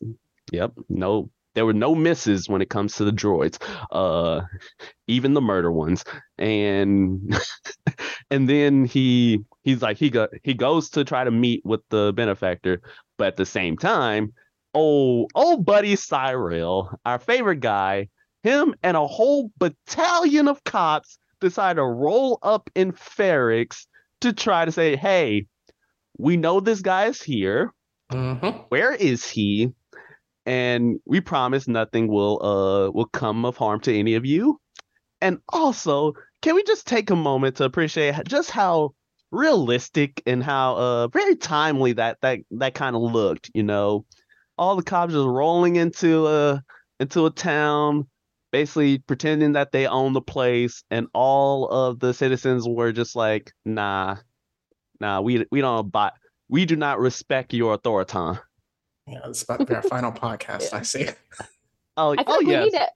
[0.53, 0.71] yep.
[0.87, 3.61] No, there were no misses when it comes to the droids.
[3.91, 4.41] Uh,
[5.07, 6.05] even the murder ones.
[6.37, 7.35] And
[8.31, 12.13] and then he he's like he go he goes to try to meet with the
[12.15, 12.81] benefactor,
[13.17, 14.33] but at the same time,
[14.73, 18.07] oh oh buddy Syril, our favorite guy,
[18.43, 23.85] him and a whole battalion of cops decide to roll up in Ferrix
[24.21, 25.45] to try to say, hey,
[26.17, 27.73] we know this guy is here
[28.11, 28.65] Mhm.
[28.69, 29.73] where is he?
[30.45, 34.59] And we promise nothing will uh will come of harm to any of you.
[35.21, 38.93] And also, can we just take a moment to appreciate just how
[39.31, 44.05] realistic and how uh very timely that that that kind of looked, you know?
[44.57, 46.61] All the cops just rolling into a
[46.99, 48.07] into a town,
[48.51, 53.51] basically pretending that they own the place, and all of the citizens were just like,
[53.65, 54.17] nah,
[54.99, 56.11] nah, we we don't buy
[56.49, 58.39] we do not respect your authority.
[59.07, 60.73] Yeah, it's about to be our final podcast.
[60.73, 61.07] I see.
[61.95, 62.87] Oh, I feel oh like we need to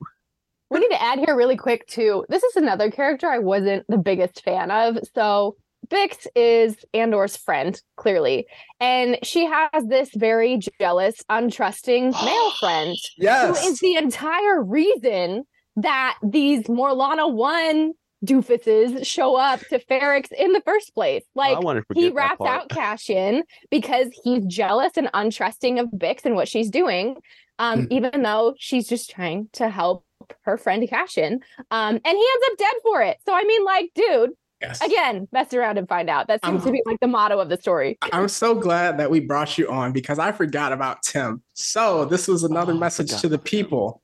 [0.72, 2.26] we need to add here really quick too.
[2.30, 4.98] This is another character I wasn't the biggest fan of.
[5.14, 5.56] So
[5.88, 8.48] Bix is Andor's friend, clearly.
[8.80, 13.64] And she has this very jealous, untrusting male friend who Yes.
[13.68, 15.44] is the entire reason
[15.76, 17.94] that these Morlana one
[18.26, 21.24] doofuses show up to Ferrix in the first place.
[21.36, 22.50] Like I want to he forget that raps part.
[22.62, 27.18] out Cassian because he's jealous and untrusting of Bix and what she's doing,
[27.60, 30.04] um, even though she's just trying to help
[30.42, 31.40] her friend Cassian.
[31.72, 33.18] Um, and he ends up dead for it.
[33.26, 34.82] So I mean, like, dude, yes.
[34.82, 36.28] again, mess around and find out.
[36.28, 37.98] That seems to be like the motto of the story.
[38.12, 41.44] I'm so glad that we brought you on because I forgot about Tim.
[41.54, 43.60] So this was another Oh, message to the about Tim.
[43.60, 44.02] people.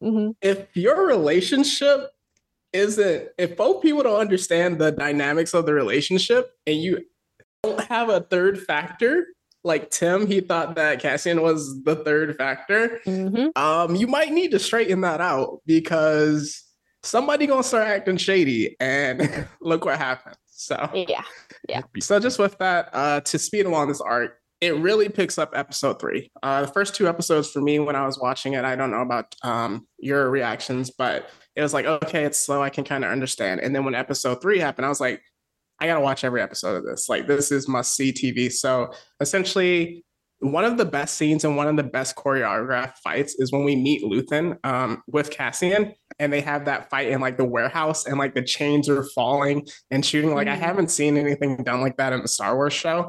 [0.00, 2.08] hmm If your relationship
[2.72, 7.04] isn't, if both people don't understand the dynamics of the relationship and you
[7.62, 9.26] don't have a third factor,
[9.64, 13.00] like Tim, he thought that Cassian was the third factor.
[13.04, 16.64] hmm Um, you might need to straighten that out because
[17.04, 20.36] somebody gonna start acting shady, and look what happened.
[20.46, 21.22] So yeah,
[21.68, 21.82] Yeah.
[22.00, 25.98] so just with that, uh, to speed along this arc, it really picks up episode
[26.00, 26.30] three.
[26.42, 29.00] Uh, the first two episodes for me when I was watching it, I don't know
[29.02, 32.62] about um, your reactions, but it was like, okay, it's slow.
[32.62, 33.60] I can kind of understand.
[33.60, 35.20] And then when episode three happened, I was like,
[35.80, 37.08] I gotta watch every episode of this.
[37.08, 38.52] Like this is must see TV.
[38.52, 40.04] So essentially,
[40.38, 43.74] one of the best scenes and one of the best choreographed fights is when we
[43.76, 48.16] meet Luthen um, with Cassian, and they have that fight in like the warehouse, and
[48.18, 50.34] like the chains are falling and shooting.
[50.34, 50.60] Like I Mhm.
[50.60, 53.08] haven't seen anything done like that in the Star Wars show.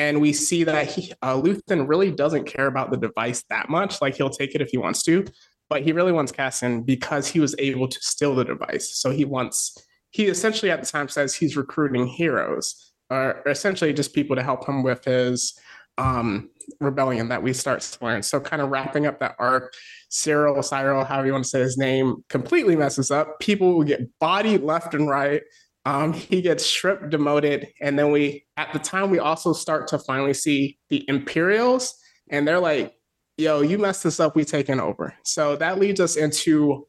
[0.00, 4.00] And we see that he, uh, Luthen really doesn't care about the device that much.
[4.00, 5.26] Like he'll take it if he wants to,
[5.68, 8.96] but he really wants Cassian because he was able to steal the device.
[8.96, 9.76] So he wants.
[10.08, 14.66] He essentially at the time says he's recruiting heroes, or essentially just people to help
[14.66, 15.60] him with his
[15.98, 16.48] um,
[16.80, 18.22] rebellion that we start to learn.
[18.22, 19.74] So kind of wrapping up that arc,
[20.10, 23.38] Syril, Syril, however you want to say his name, completely messes up.
[23.38, 25.42] People will get bodied left and right.
[25.84, 29.98] Um, he gets stripped, demoted, and then we, at the time, we also start to
[29.98, 31.94] finally see the Imperials,
[32.30, 32.94] and they're like,
[33.38, 34.36] "Yo, you messed this up.
[34.36, 36.86] We taking over." So that leads us into,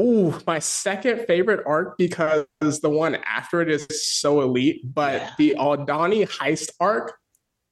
[0.00, 3.86] ooh, my second favorite arc because the one after it is
[4.18, 4.80] so elite.
[4.84, 5.30] But Yeah.
[5.38, 7.14] the Aldhani heist arc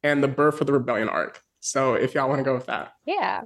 [0.03, 1.43] and the birth of the rebellion arc.
[1.61, 3.43] So if y'all want to go with that, Yeah.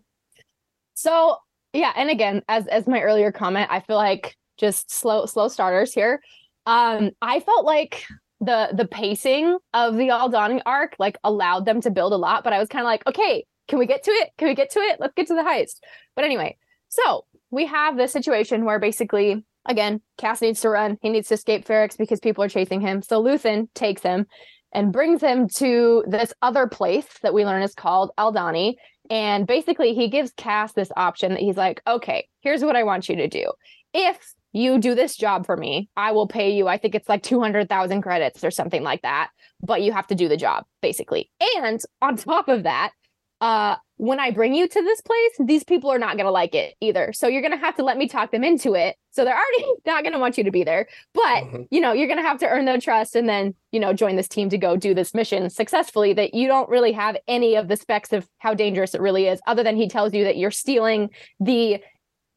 [0.94, 1.38] So
[1.72, 5.92] yeah, and again, as as my earlier comment, I feel like just slow slow starters
[5.92, 6.20] here.
[6.66, 8.04] Um, I felt like
[8.40, 12.52] the the pacing of the Aldhani arc like allowed them to build a lot, but
[12.52, 14.30] I was kind of like, okay, can we get to it?
[14.38, 14.98] Can we get to it?
[15.00, 15.76] Let's get to the heist.
[16.16, 16.56] But anyway,
[16.88, 20.98] so we have this situation where basically, again, Cass needs to run.
[21.00, 23.02] He needs to escape Ferrix because people are chasing him.
[23.02, 24.26] So Luthen takes him
[24.72, 28.74] and brings him to this other place that we learn is called Aldhani.
[29.10, 33.08] And basically, he gives Cass this option that he's like, okay, here's what I want
[33.08, 33.52] you to do.
[33.92, 37.22] If you do this job for me, I will pay you, I think it's like
[37.22, 41.30] 200,000 credits or something like that, but you have to do the job, basically.
[41.56, 42.92] And on top of that,
[43.40, 46.54] uh, when I bring you to this place, these people are not going to like
[46.54, 47.12] it either.
[47.12, 48.96] So you're going to have to let me talk them into it.
[49.10, 51.62] So they're already not going to want you to be there, but mm-hmm.
[51.70, 54.16] you know, you're going to have to earn their trust and then, you know, join
[54.16, 57.68] this team to go do this mission successfully that you don't really have any of
[57.68, 60.50] the specs of how dangerous it really is other than he tells you that you're
[60.50, 61.80] stealing the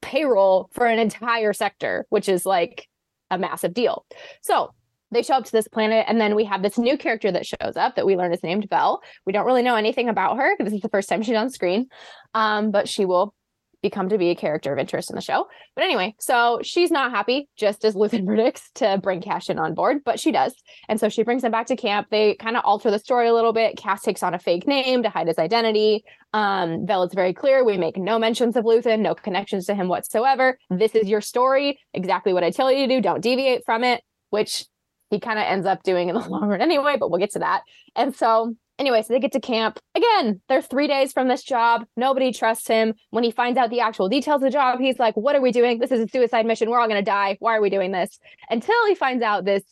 [0.01, 2.87] payroll for an entire sector, which is like
[3.31, 4.05] a massive deal.
[4.41, 4.73] So
[5.11, 7.77] they show up to this planet and then we have this new character that shows
[7.77, 9.01] up that we learn is named Vel.
[9.25, 11.49] We don't really know anything about her because this is the first time she's on
[11.49, 11.87] screen.
[12.33, 13.33] Um, but she will
[13.81, 15.47] become to be a character of interest in the show.
[15.75, 19.97] But anyway, so she's not happy, just as Luthen predicts, to bring Cassian on board,
[20.03, 20.53] but she does.
[20.89, 22.07] And so she brings him back to camp.
[22.09, 23.77] They kind of alter the story a little bit.
[23.77, 26.03] Cass takes on a fake name to hide his identity.
[26.33, 27.63] Um, Vel is very clear.
[27.63, 30.57] We make no mentions of Luthen, no connections to him whatsoever.
[30.69, 33.01] This is your story, exactly what I tell you to do.
[33.01, 34.65] Don't deviate from it, which
[35.09, 37.39] he kind of ends up doing in the long run anyway, but we'll get to
[37.39, 37.61] that.
[37.95, 39.79] And so Anyway, so they get to camp.
[39.95, 41.85] Again, they're three days from this job.
[41.95, 42.93] Nobody trusts him.
[43.09, 45.51] When he finds out the actual details of the job, he's like, What are we
[45.51, 45.79] doing?
[45.79, 46.69] This is a suicide mission.
[46.69, 47.37] We're all going to die.
[47.39, 48.19] Why are we doing this?
[48.49, 49.63] Until he finds out this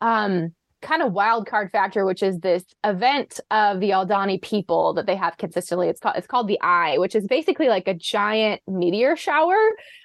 [0.00, 0.52] um,
[0.84, 5.16] kind of wild card factor, which is this event of the Aldhani people that they
[5.16, 5.88] have consistently.
[5.88, 9.56] It's called it's called the Eye, which is basically like a giant meteor shower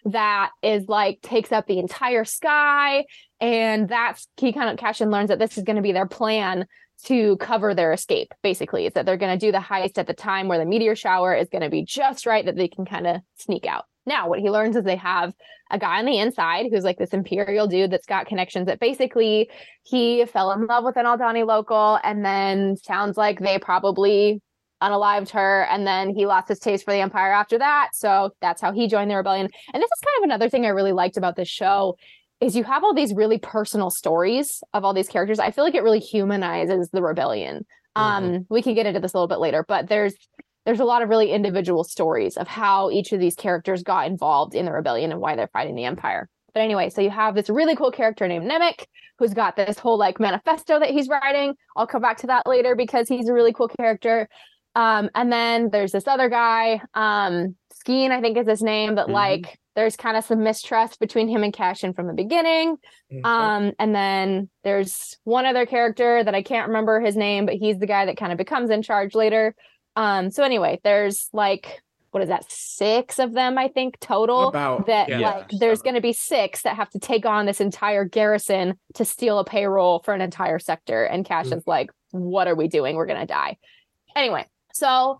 [0.05, 3.05] that is like takes up the entire sky.
[3.39, 6.65] And that's he kind of Cassian learns that this is going to be their plan
[7.05, 10.13] to cover their escape basically is that they're going to do the heist at the
[10.13, 13.07] time where the meteor shower is going to be just right that they can kind
[13.07, 13.85] of sneak out.
[14.05, 15.33] Now what he learns is they have
[15.71, 19.49] a guy on the inside who's like this imperial dude that's got connections that basically
[19.83, 24.41] he fell in love with an Aldhani local and then sounds like they probably
[24.81, 27.89] unalived her and then he lost his taste for the empire after that.
[27.93, 29.49] So that's how he joined the rebellion.
[29.73, 31.97] And this is kind of another thing i really liked about this show
[32.41, 35.39] is you have all these really personal stories of all these characters.
[35.39, 37.65] I feel like it really humanizes the rebellion.
[37.97, 38.25] Mm-hmm.
[38.25, 40.15] Um, we can get into this a little bit later, but there's
[40.65, 44.53] there's a lot of really individual stories of how each of these characters got involved
[44.53, 46.29] in the rebellion and why they're fighting the empire.
[46.53, 48.85] But anyway, so you have this really cool character named Nemik
[49.17, 51.55] who's got this whole like manifesto that he's writing.
[51.75, 54.27] I'll come back to that later because he's a really cool character.
[54.75, 59.05] Um, and then there's this other guy, um, Skeen, I think is his name, but
[59.05, 59.13] mm-hmm.
[59.13, 62.77] like there's kind of some mistrust between him and Cassian from the beginning.
[63.11, 63.25] Mm-hmm.
[63.25, 67.79] Um, and then there's one other character that I can't remember his name, but he's
[67.79, 69.55] the guy that kind of becomes in charge later.
[69.95, 74.87] Um, so anyway, there's like what is that six of them i think total About,
[74.87, 78.03] that yeah, like there's going to be six that have to take on this entire
[78.03, 81.69] garrison to steal a payroll for an entire sector and Cassian's mm-hmm.
[81.69, 83.57] like what are we doing we're going to die
[84.15, 85.19] anyway so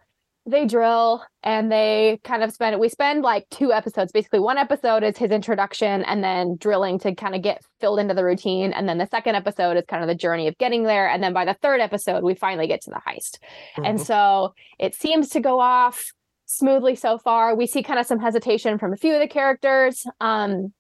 [0.50, 4.12] they drill and they kind of spend we spend like two episodes.
[4.12, 8.14] Basically one episode is his introduction and then drilling to kind of get filled into
[8.14, 8.74] the routine.
[8.74, 11.08] And then the second episode is kind of the journey of getting there.
[11.08, 13.38] And then by the third episode we finally get to the heist.
[13.78, 13.86] Mm-hmm.
[13.86, 16.12] and so it seems to go off
[16.46, 17.56] smoothly so far.
[17.56, 20.74] We see kind of some hesitation from a few of the characters um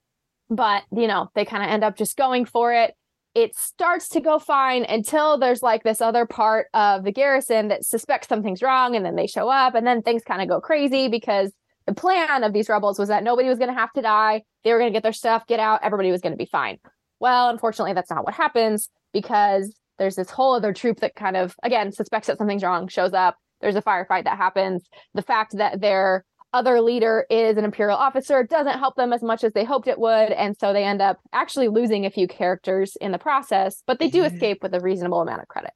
[0.49, 2.95] but you know they kind of end up just going for it
[3.35, 7.85] it starts to go fine until there's like this other part of the garrison that
[7.85, 11.07] suspects something's wrong and then they show up and then things kind of go crazy
[11.07, 11.53] because
[11.85, 14.43] the plan of these rebels was that nobody was going to have to die.
[14.63, 15.81] They were going to get their stuff get out.
[15.83, 16.77] Everybody was going to be fine.
[17.19, 21.55] Well unfortunately that's not what happens because there's this whole other troop that kind of
[21.63, 23.37] again suspects that something's wrong shows up.
[23.61, 24.87] There's a firefight that happens.
[25.13, 29.43] The fact that they're other leader is an imperial officer doesn't help them as much
[29.43, 32.95] as they hoped it would and so they end up actually losing a few characters
[33.01, 35.71] in the process but they do escape with a reasonable amount of credit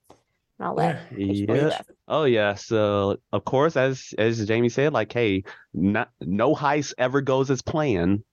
[0.60, 1.82] I'll let yeah.
[2.08, 2.54] Oh yeah.
[2.54, 7.62] So of course, as as Jamie said, like, hey, not, no heist ever goes as
[7.62, 8.24] planned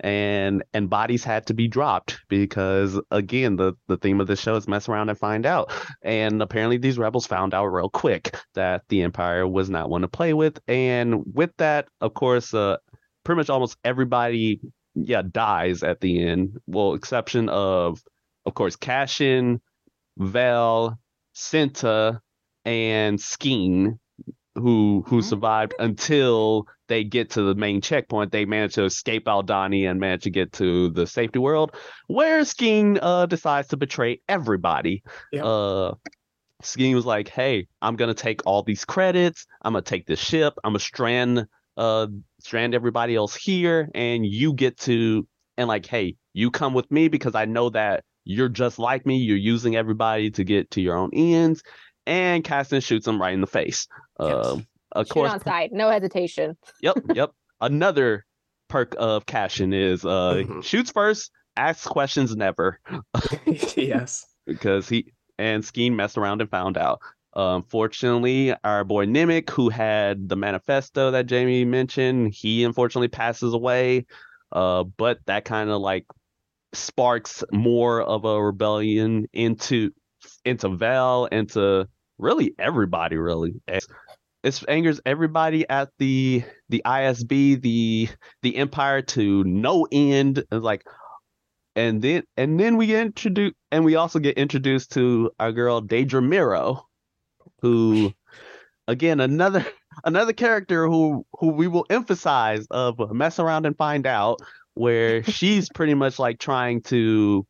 [0.00, 4.56] and and bodies had to be dropped because again the the theme of the show
[4.56, 5.72] is mess around and find out.
[6.02, 10.08] And apparently these rebels found out real quick that the empire was not one to
[10.08, 10.58] play with.
[10.68, 12.76] And with that of course uh
[13.24, 14.60] pretty much almost everybody
[14.94, 16.58] yeah dies at the end.
[16.66, 18.02] Well exception of
[18.46, 19.60] of course Cassian,
[20.16, 20.98] Vel,
[21.34, 22.20] Cinta
[22.64, 23.98] and Skeen
[24.58, 25.20] who who mm-hmm.
[25.20, 30.22] survived until they get to the main checkpoint, they manage to escape Aldhani and manage
[30.22, 31.74] to get to the safety world,
[32.06, 35.02] where Skeen uh, decides to betray everybody.
[35.32, 35.44] Yep.
[35.44, 35.92] Uh,
[36.62, 39.46] Skeen was like, "Hey, I'm gonna take all these credits.
[39.62, 40.54] I'm gonna take this ship.
[40.64, 42.08] I'm gonna strand uh
[42.40, 45.26] strand everybody else here, and you get to
[45.56, 49.18] and like, hey, you come with me because I know that you're just like me.
[49.18, 51.62] You're using everybody to get to your own ends."
[52.06, 53.86] And Cassian shoots him right in the face.
[54.18, 54.46] Yes.
[54.46, 56.56] Um, of Shoot course, on sight, no hesitation.
[56.82, 57.30] Yep, yep.
[57.60, 58.24] Another
[58.68, 60.62] perk of Cassian is uh Mhm.
[60.64, 62.80] shoots first, asks questions never.
[63.76, 64.26] yes.
[64.46, 67.00] Because he and Skeen messed around and found out.
[67.36, 74.06] Unfortunately, our boy Nemik, who had the manifesto that Jamie mentioned, he unfortunately passes away.
[74.50, 76.06] Uh, but that kind of like
[76.72, 79.90] sparks more of a rebellion into
[80.44, 81.86] into Vel, into
[82.18, 83.16] really everybody.
[83.16, 83.86] Really, it's,
[84.42, 88.08] it angers everybody at the the ISB, the
[88.42, 90.38] the Empire to no end.
[90.38, 90.84] It's like,
[91.76, 95.82] and then and then we get introduced, and we also get introduced to our girl
[95.82, 96.82] Dedra Meero,
[97.62, 98.12] who,
[98.86, 99.66] again, another
[100.04, 104.40] another character who who we will emphasize of mess around and find out,
[104.74, 107.46] where she's pretty much like trying to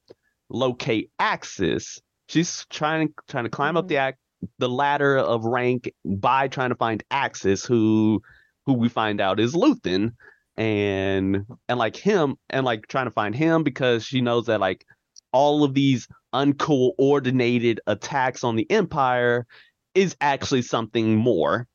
[0.49, 2.01] locate Axis.
[2.29, 3.89] She's trying trying to climb up Mhm.
[3.89, 4.19] the act
[4.59, 8.23] the ladder of rank by trying to find Axis, who
[8.67, 10.13] who we find out is Luthen,
[10.57, 14.85] and and like him, and like trying to find him because she knows that like
[15.33, 19.47] all of these uncoordinated attacks on the Empire
[19.95, 21.67] is actually something more,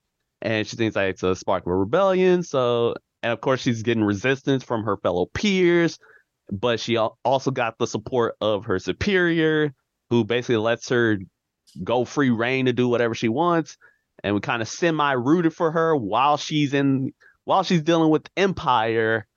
[0.42, 2.44] and she thinks like it's a spark of a rebellion.
[2.44, 5.98] So, and of course she's getting resistance from her fellow peers,
[6.52, 9.74] but she also got the support of her superior,
[10.10, 11.18] who basically lets her
[11.82, 13.78] go free reign to do whatever she wants.
[14.24, 17.14] And we kind of semi rooted for her while she's in
[17.46, 19.28] while she's dealing with empire.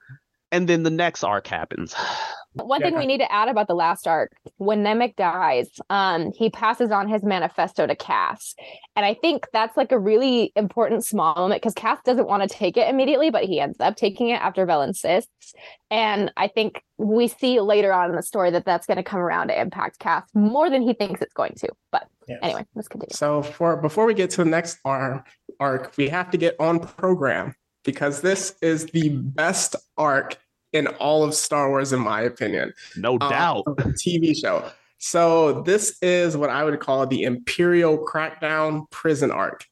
[0.51, 1.93] And then the next arc happens
[2.63, 6.31] One Yeah, thing we need to add about the last arc, when Nemik dies, um,
[6.33, 8.55] he passes on his manifesto to Cass.
[8.95, 12.49] And I think that's like a really important small moment because Cass doesn't want to
[12.49, 15.53] take it immediately, but he ends up taking it after Vel insists.
[15.91, 19.19] And I think we see later on in the story that that's going to come
[19.19, 21.69] around to impact Cass more than he thinks it's going to.
[21.91, 22.39] But Yes.
[22.41, 23.13] anyway, let's continue.
[23.13, 25.27] So for before we get to the next arc,
[25.59, 27.55] arc, we have to get on program
[27.85, 30.37] because this is the best arc
[30.77, 32.73] in all of Star Wars, in my opinion.
[32.95, 33.65] no um, doubt
[34.05, 34.69] TV show.
[34.99, 39.65] So this is what I would call the Imperial Crackdown prison arc.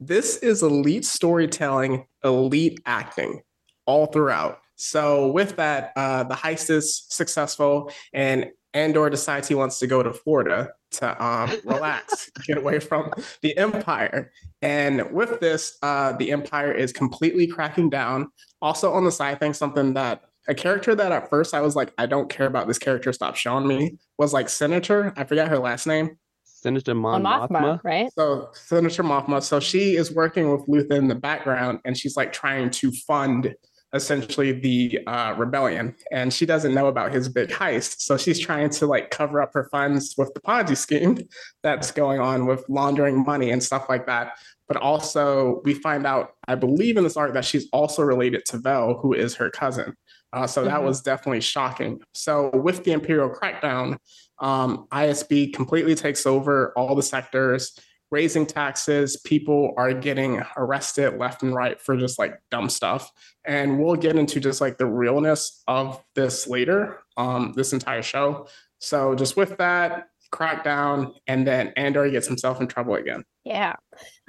[0.00, 3.42] This is elite storytelling, elite acting
[3.86, 4.60] all throughout.
[4.76, 10.02] So with that, uh, the heist is successful, and Andor decides he wants to go
[10.02, 13.12] to Florida to um, relax, get away from
[13.42, 14.30] the Empire.
[14.62, 18.28] And with this, uh, the Empire is completely cracking down.
[18.62, 21.92] Also on the side thing, something that a character that at first I was like,
[21.98, 25.12] I don't care about this character, stop showing me, was like Senator.
[25.16, 26.18] I forget her last name.
[26.44, 27.80] Senator Mon Mothma, Mothma.
[27.84, 28.12] right?
[28.14, 29.42] So Senator Mothma.
[29.42, 33.54] So she is working with Luthen in the background, and she's like trying to fund
[33.94, 35.94] essentially the uh, rebellion.
[36.10, 39.54] And she doesn't know about his big heist, so she's trying to like cover up
[39.54, 41.18] her funds with the Ponzi scheme
[41.62, 44.32] that's going on with laundering money and stuff like that.
[44.66, 48.58] But also, we find out, I believe in this arc, that she's also related to
[48.58, 49.96] Vel, who is her cousin.
[50.32, 50.84] Uh, so that Mhm.
[50.84, 52.00] was definitely shocking.
[52.14, 53.98] So with the Imperial crackdown,
[54.38, 57.78] um, ISB completely takes over all the sectors,
[58.10, 59.16] raising taxes.
[59.18, 63.10] People are getting arrested left and right for just like dumb stuff.
[63.44, 68.46] And we'll get into just like the realness of this later, um, this entire show.
[68.78, 73.24] So just with that, crackdown, and then Andor gets himself in trouble again.
[73.44, 73.76] Yeah.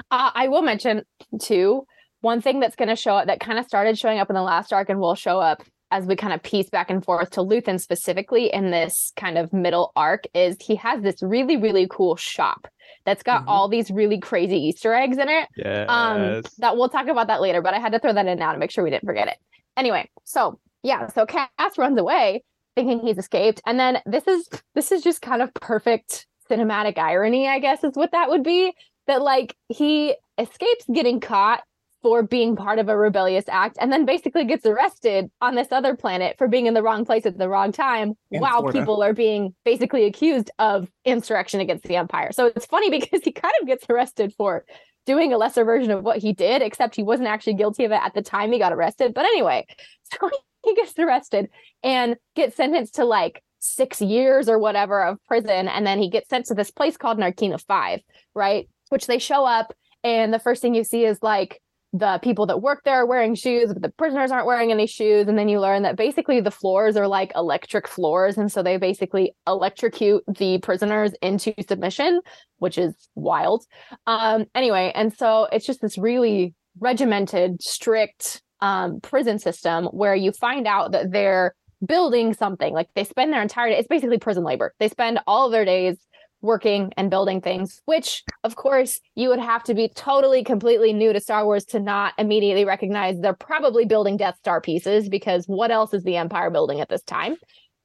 [0.09, 1.03] Uh, I will mention
[1.41, 1.85] too,
[2.21, 4.41] one thing that's going to show up that kind of started showing up in the
[4.41, 5.61] last arc and will show up
[5.91, 9.51] as we kind of piece back and forth to Luthen specifically in this kind of
[9.51, 12.67] middle arc is he has this really, really cool shop
[13.05, 13.47] that's got Mhm.
[13.47, 15.47] all these really crazy Easter eggs in it.
[15.55, 15.89] Yes.
[15.89, 18.51] Um, that we'll talk about that later, but I had to throw that in now
[18.51, 19.37] to make sure we didn't forget it.
[19.77, 22.43] Anyway, so yeah, so Cass runs away
[22.75, 27.47] thinking he's escaped, and then this is this is just kind of perfect cinematic irony,
[27.47, 28.73] I guess, is what that would be.
[29.07, 31.61] That like he escapes getting caught
[32.01, 35.95] for being part of a rebellious act, and then basically gets arrested on this other
[35.95, 38.79] planet for being in the wrong place at the wrong time, In while Florida.
[38.79, 42.31] people are being basically accused of insurrection against the empire.
[42.31, 44.65] So it's funny because he kind of gets arrested for
[45.05, 48.01] doing a lesser version of what he did, except he wasn't actually guilty of it
[48.01, 49.13] at the time he got arrested.
[49.13, 49.65] But anyway,
[50.19, 50.29] so
[50.63, 51.49] he gets arrested
[51.83, 55.67] and gets sentenced to like six years or whatever of prison.
[55.67, 57.99] And then he gets sent to this place called Narkina 5,
[58.35, 58.69] right?
[58.89, 59.73] Which they show up,
[60.03, 61.61] and the first thing you see is like
[61.93, 65.27] the people that work there are wearing shoes, but the prisoners aren't wearing any shoes.
[65.27, 68.37] And then you learn that basically the floors are like electric floors.
[68.37, 72.21] And so they basically electrocute the prisoners into submission,
[72.57, 73.65] which is wild.
[74.05, 80.31] Um, anyway, and so it's just this really regimented, strict um, prison system where you
[80.31, 82.73] find out that they're building something.
[82.73, 84.73] Like they spend their entire day, it's basically prison labor.
[84.79, 85.97] They spend all of their days
[86.41, 91.11] working and building things, which of course you would have to be totally, completely new
[91.13, 95.71] to Star Wars to not immediately recognize they're probably building Death Star pieces because what
[95.71, 97.35] else is the Empire building at this time?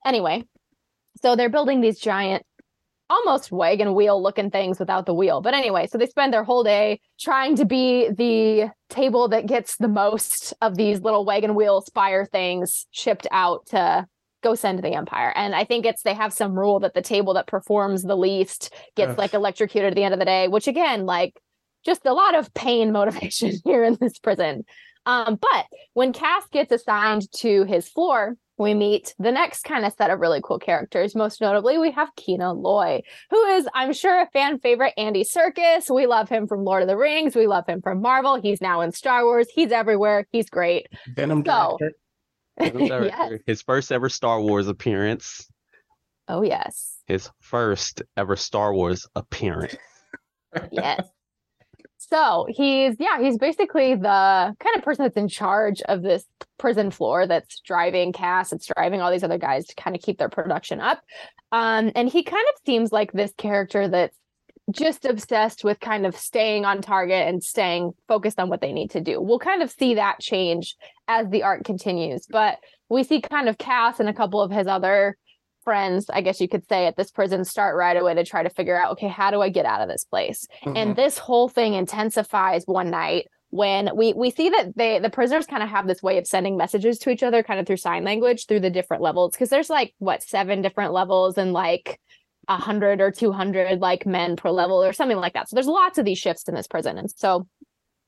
[0.06, 0.44] Anyway,
[1.22, 2.44] so they're building these giant,
[3.10, 5.40] almost wagon wheel looking things without the wheel.
[5.40, 9.76] But anyway, so they spend their whole day trying to be the table that gets
[9.76, 14.06] the most of these little wagon wheel spire things shipped out to
[14.44, 15.32] go send the Empire.
[15.34, 18.72] And I think it's they have some rule that the table that performs the least
[18.94, 19.18] gets Ugh.
[19.18, 21.40] like electrocuted at the end of the day, which again, like
[21.84, 24.64] just a lot of pain motivation here in this prison.
[25.06, 29.92] Um, but when Cass gets assigned to his floor, we meet the next kind of
[29.92, 31.14] set of really cool characters.
[31.14, 35.92] Most notably, we have Kino Loy, who is, I'm sure, a fan favorite Andy Serkis.
[35.92, 37.34] We love him from Lord of the Rings.
[37.34, 38.40] We love him from Marvel.
[38.40, 39.48] He's now in Star Wars.
[39.52, 40.26] He's everywhere.
[40.30, 40.86] He's great.
[41.14, 41.96] Venom so, director.
[42.60, 43.40] yes.
[43.46, 45.48] His first ever Star Wars appearance.
[46.28, 46.98] Oh yes.
[47.06, 49.76] His first ever Star Wars appearance.
[50.70, 51.08] yes.
[51.98, 56.24] So he's yeah, he's basically the kind of person that's in charge of this
[56.58, 60.18] prison floor that's driving Cass, it's driving all these other guys to kind of keep
[60.18, 61.02] their production up.
[61.50, 64.16] Um, and he kind of seems like this character that's
[64.70, 68.90] just obsessed with kind of staying on target and staying focused on what they need
[68.90, 69.20] to do.
[69.20, 72.58] We'll kind of see that change as the art continues, but
[72.88, 75.16] we see kind of Cass and a couple of his other
[75.64, 78.50] friends, I guess you could say, at this prison start right away to try to
[78.50, 80.46] figure out, okay, how do I get out of this place?
[80.64, 80.76] Mm-hmm.
[80.76, 85.46] And this whole thing intensifies one night when we we see that they the prisoners
[85.46, 88.02] kind of have this way of sending messages to each other kind of through sign
[88.02, 92.00] language through the different levels because there's like what seven different levels and like
[92.46, 95.48] 100 or 200 like men per level or something like that.
[95.48, 96.98] So there's lots of these shifts in this prison.
[96.98, 97.46] And so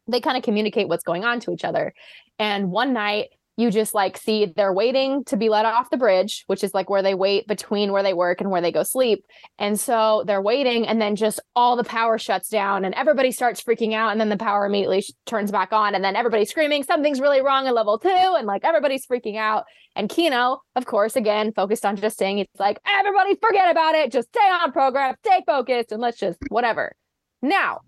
[0.09, 1.93] they kind of communicate what's going on to each other.
[2.39, 6.45] And one night you just like see they're waiting to be let off the bridge,
[6.47, 9.25] which is like where they wait between where they work and where they go sleep.
[9.59, 13.63] And so they're waiting, and then just all the power shuts down, and everybody starts
[13.63, 14.13] freaking out.
[14.13, 17.41] And then the power immediately sh- turns back on, and then everybody's screaming, Something's really
[17.41, 18.09] wrong in level two.
[18.09, 19.65] And like everybody's freaking out.
[19.95, 24.13] And Kino, of course, again, focused on just saying, It's like, everybody forget about it.
[24.13, 26.95] Just stay on program, stay focused, and let's just whatever.
[27.41, 27.81] Now,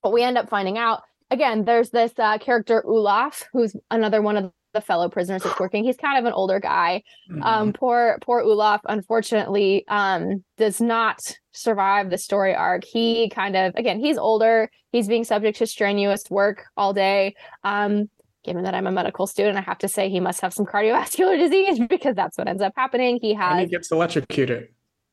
[0.00, 4.36] what we end up finding out again, there's this uh, character Ulaf, who's another one
[4.36, 5.84] of the fellow prisoners that's working.
[5.84, 7.02] He's kind of an older guy.
[7.30, 7.42] Um, mm-hmm.
[7.42, 12.84] Um, poor poor Ulaf, unfortunately, um, does not survive the story arc.
[12.84, 14.70] He kind of again, he's older.
[14.92, 17.34] He's being subject to strenuous work all day.
[17.64, 18.08] Um,
[18.44, 21.36] given that I'm a medical student, I have to say he must have some cardiovascular
[21.44, 23.18] disease because that's what ends up happening.
[23.20, 24.68] He has and he gets electrocuted.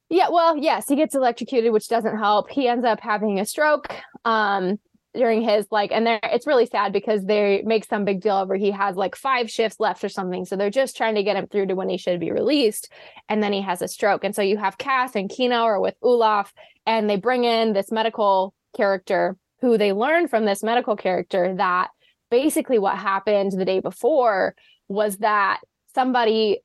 [0.09, 2.49] Yeah, well, yes, he gets electrocuted, which doesn't help.
[2.49, 3.87] He ends up having a stroke.
[4.25, 4.77] Um,
[5.13, 8.55] during his like and there it's really sad because they make some big deal over
[8.55, 10.45] he has like five shifts left or something.
[10.45, 12.91] So they're just trying to get him through to when he should be released.
[13.29, 14.23] And then he has a stroke.
[14.23, 16.49] And so you have cass and kino or with ulaf
[16.85, 21.89] and they bring in this medical character who they learn from this medical character that
[22.29, 24.55] basically what happened the day before
[24.87, 25.61] was that
[25.93, 26.59] somebody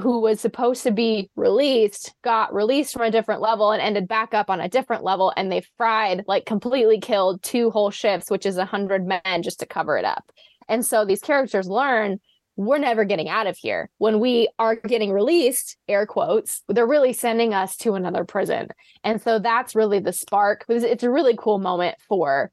[0.00, 4.34] who was supposed to be released got released from a different level and ended back
[4.34, 8.44] up on a different level and they fried like completely killed two whole ships which
[8.44, 10.30] is a hundred men just to cover it up.
[10.68, 12.18] And so these characters learn
[12.58, 13.90] we're never getting out of here.
[13.98, 18.68] When we are getting released air quotes they're really sending us to another prison.
[19.02, 20.64] And so that's really the spark.
[20.68, 22.50] It's a really cool moment for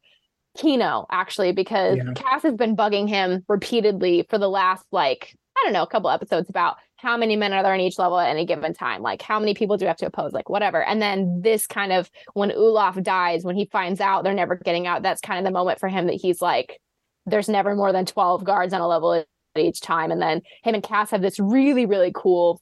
[0.55, 2.13] Kino actually because yeah.
[2.15, 6.09] Cass has been bugging him repeatedly for the last like I don't know, a couple
[6.09, 9.01] episodes about how many men are there in each level at any given time?
[9.01, 10.31] Like how many people do we have to oppose?
[10.31, 10.83] Like whatever.
[10.83, 14.87] And then this kind of when Ulaf dies, when he finds out they're never getting
[14.87, 16.79] out, that's kind of the moment for him that he's like,
[17.25, 19.27] there's never more than 12 guards on a level at
[19.57, 20.11] each time.
[20.11, 22.61] And then him and Cass have this really, really cool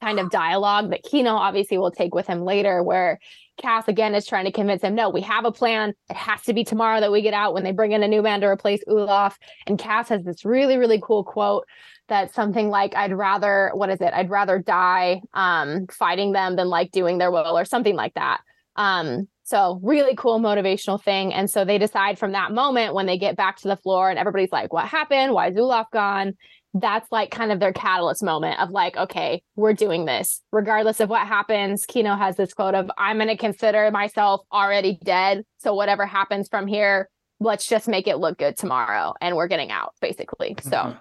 [0.00, 3.18] kind of dialogue that Kino obviously will take with him later, where
[3.58, 5.94] Cass again is trying to convince him, no, we have a plan.
[6.08, 8.22] It has to be tomorrow that we get out when they bring in a new
[8.22, 9.34] man to replace Ulaf.
[9.66, 11.66] And Cass has this really, really cool quote
[12.08, 14.14] that's something like, I'd rather, what is it?
[14.14, 18.40] I'd rather die um, fighting them than like doing their will or something like that.
[18.76, 21.32] Um, so really cool motivational thing.
[21.32, 24.18] And so they decide from that moment when they get back to the floor and
[24.18, 25.32] everybody's like, what happened?
[25.32, 26.34] Why is Ulaf gone?
[26.80, 30.42] That's like kind of their catalyst moment of like, okay, we're doing this.
[30.52, 34.98] Regardless of what happens, Kino has this quote of, I'm going to consider myself already
[35.04, 35.44] dead.
[35.58, 37.08] So whatever happens from here,
[37.40, 40.56] let's just make it look good tomorrow and we're getting out, basically.
[40.62, 41.00] So Mhm.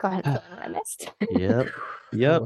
[0.00, 1.10] go ahead and fill in what I missed.
[1.30, 1.66] Yep.
[2.12, 2.42] Yep.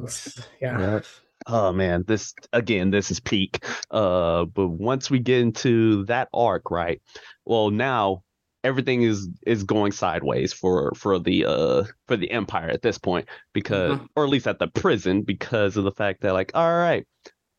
[0.61, 0.79] Yeah.
[0.79, 1.05] Yep.
[1.47, 3.65] Oh man, this again, this is peak.
[3.91, 7.01] Uh, but once we get into that arc, right?
[7.47, 8.25] Well, now
[8.65, 13.29] everything is is going sideways for for the uh for the empire at this point
[13.53, 17.07] because or at least at the prison because of the fact that like all right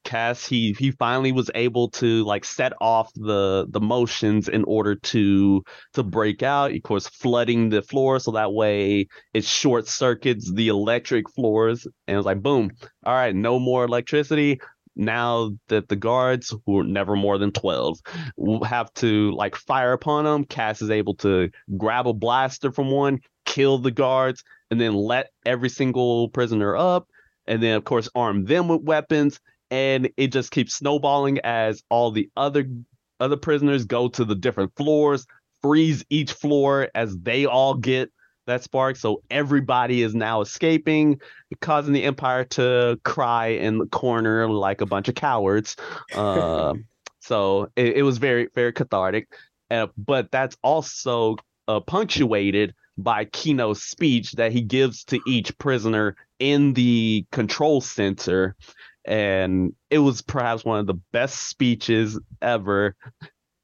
[0.05, 4.95] Cass he he finally was able to like set off the the motions in order
[4.95, 6.71] to to break out.
[6.71, 12.17] Of course flooding the floor so that way it short circuits the electric floors and
[12.17, 12.69] it's like boom
[13.03, 14.59] all right no more electricity
[14.95, 17.99] now that the guards who are never more than 12
[18.65, 23.19] have to like fire upon them cass is able to grab a blaster from one
[23.45, 27.07] kill the guards and then let every single prisoner up
[27.47, 29.39] and then of course arm them with weapons
[29.69, 32.65] and it just keeps snowballing as all the other
[33.19, 35.25] other prisoners go to the different floors
[35.61, 38.11] freeze each floor as they all get
[38.47, 38.95] that spark.
[38.95, 41.19] So everybody is now escaping
[41.61, 45.75] causing the empire to cry in the corner like a bunch of cowards.
[46.13, 46.73] Uh,
[47.19, 49.27] so it, it was very very cathartic.
[49.71, 51.37] Uh, but that's also
[51.67, 58.55] uh, punctuated by Kino's speech that he gives to each prisoner in the control center.
[59.05, 62.95] And it was perhaps one of the best speeches ever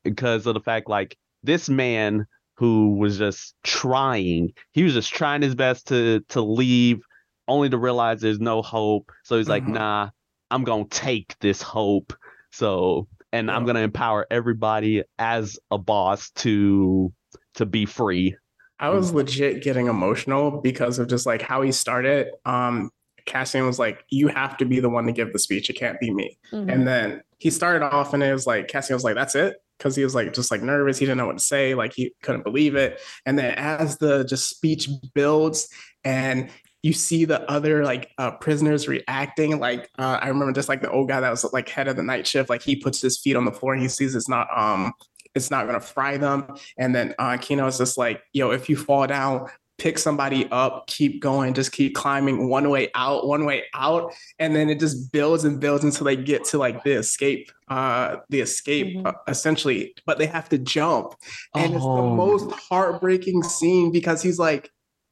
[0.04, 2.28] because of the fact like this man
[2.62, 7.01] who was just trying he was just trying his best to to leave
[7.47, 9.74] only to realize there's no hope so he's like Mhm.
[9.74, 10.09] nah
[10.51, 12.14] i'm gonna take this hope
[12.51, 17.12] so and i'm gonna empower everybody as a boss to
[17.55, 18.36] to be free
[18.80, 22.32] I was legit getting emotional because of just like how he started.
[22.45, 22.89] Um,
[23.28, 25.70] Cassian was like, "You have to be the one to give the speech.
[25.70, 29.03] It can't be me." And then he started off, and it was like Cassian was
[29.03, 31.00] like, "That's it," because he was like just like nervous.
[31.00, 31.74] He didn't know what to say.
[31.74, 33.02] Like he couldn't believe it.
[33.26, 35.68] And then as the just speech builds,
[36.04, 36.52] and
[36.84, 39.60] you see the other like uh, prisoners reacting.
[39.60, 42.04] Like uh, I remember just like the old guy that was like head of the
[42.04, 42.50] night shift.
[42.50, 43.74] Like he puts his feet on the floor.
[43.74, 44.94] and He sees it's not um
[45.34, 46.46] it's not gonna fry them.
[46.78, 49.48] And then uh, Kino is just like, yo, if you fall down,
[49.82, 54.56] pick somebody up, keep going, just keep climbing one way out, one way out, and
[54.56, 58.42] then it just builds and builds until they get to like the escape, uh, the
[58.42, 59.08] escape Mhm.
[59.08, 59.96] uh, essentially.
[60.06, 61.16] But they have to jump,
[61.56, 62.16] and it's the Oh.
[62.16, 64.70] most heartbreaking scene because he's like,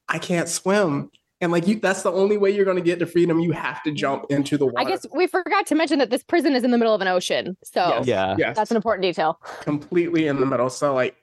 [0.08, 1.10] I can't swim.
[1.42, 3.40] And like you, that's the only way you're gonna get to freedom.
[3.40, 4.78] You have to jump into the water.
[4.78, 7.08] I guess we forgot to mention that this prison is in the middle of an
[7.08, 7.58] ocean.
[7.64, 8.06] So Yes.
[8.08, 9.40] yeah yes, that's an important detail.
[9.62, 10.70] completely in the middle.
[10.70, 11.16] So like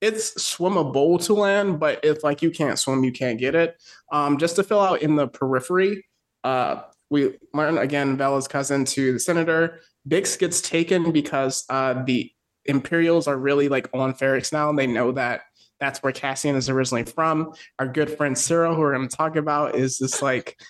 [0.00, 3.80] it's swimmable to land, but if like you can't swim, you can't get it.
[4.12, 6.06] Um, just to fill out in the periphery,
[6.44, 9.80] uh, we learn again Bella's cousin to the senator.
[10.08, 12.30] Bix gets taken because uh, the
[12.66, 15.42] Imperials are really like on Ferrix now, and they know that
[15.80, 17.52] that's where Cassian is originally from.
[17.78, 20.60] Our good friend Syril, who we're going to talk about, is just like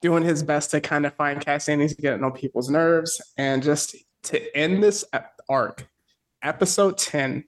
[0.00, 1.80] doing his best to kind of find Cassian.
[1.80, 5.04] He's getting on people's nerves, and just to end this
[5.48, 5.86] arc,
[6.42, 7.44] episode 10,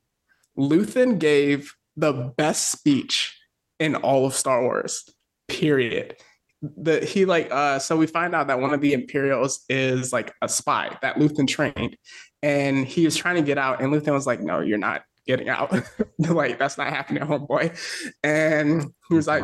[0.60, 3.36] Luthen gave the best speech
[3.78, 5.08] in all of Star Wars.
[5.48, 6.16] Period.
[6.62, 10.34] The he like uh so we find out that one of the Imperials is like
[10.42, 11.96] a spy that Luthen trained,
[12.42, 15.48] and he was trying to get out, and Luthen was like, "No, you're not getting
[15.48, 15.72] out.
[16.18, 17.74] like that's not happening, homeboy."
[18.22, 19.42] And he was like,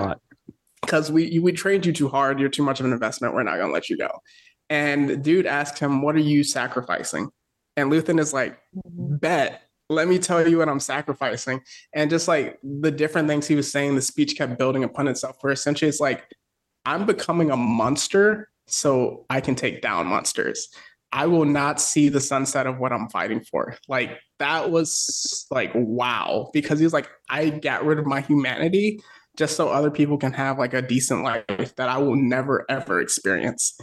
[0.82, 2.38] because we we trained you too hard.
[2.38, 3.34] You're too much of an investment.
[3.34, 4.10] We're not gonna let you go.
[4.68, 7.30] And dude asked him, "What are you sacrificing?"
[7.76, 11.60] And Luthen is like, "Bet." Let me tell you what I'm sacrificing.
[11.94, 15.36] And just like the different things he was saying, the speech kept building upon itself.
[15.40, 16.24] Where essentially it's like,
[16.84, 20.68] I'm becoming a monster so I can take down monsters.
[21.12, 23.76] I will not see the sunset of what I'm fighting for.
[23.88, 29.00] Like that was like wow, because he was like, I got rid of my humanity
[29.36, 33.00] just so other people can have like a decent life that I will never ever
[33.00, 33.78] experience.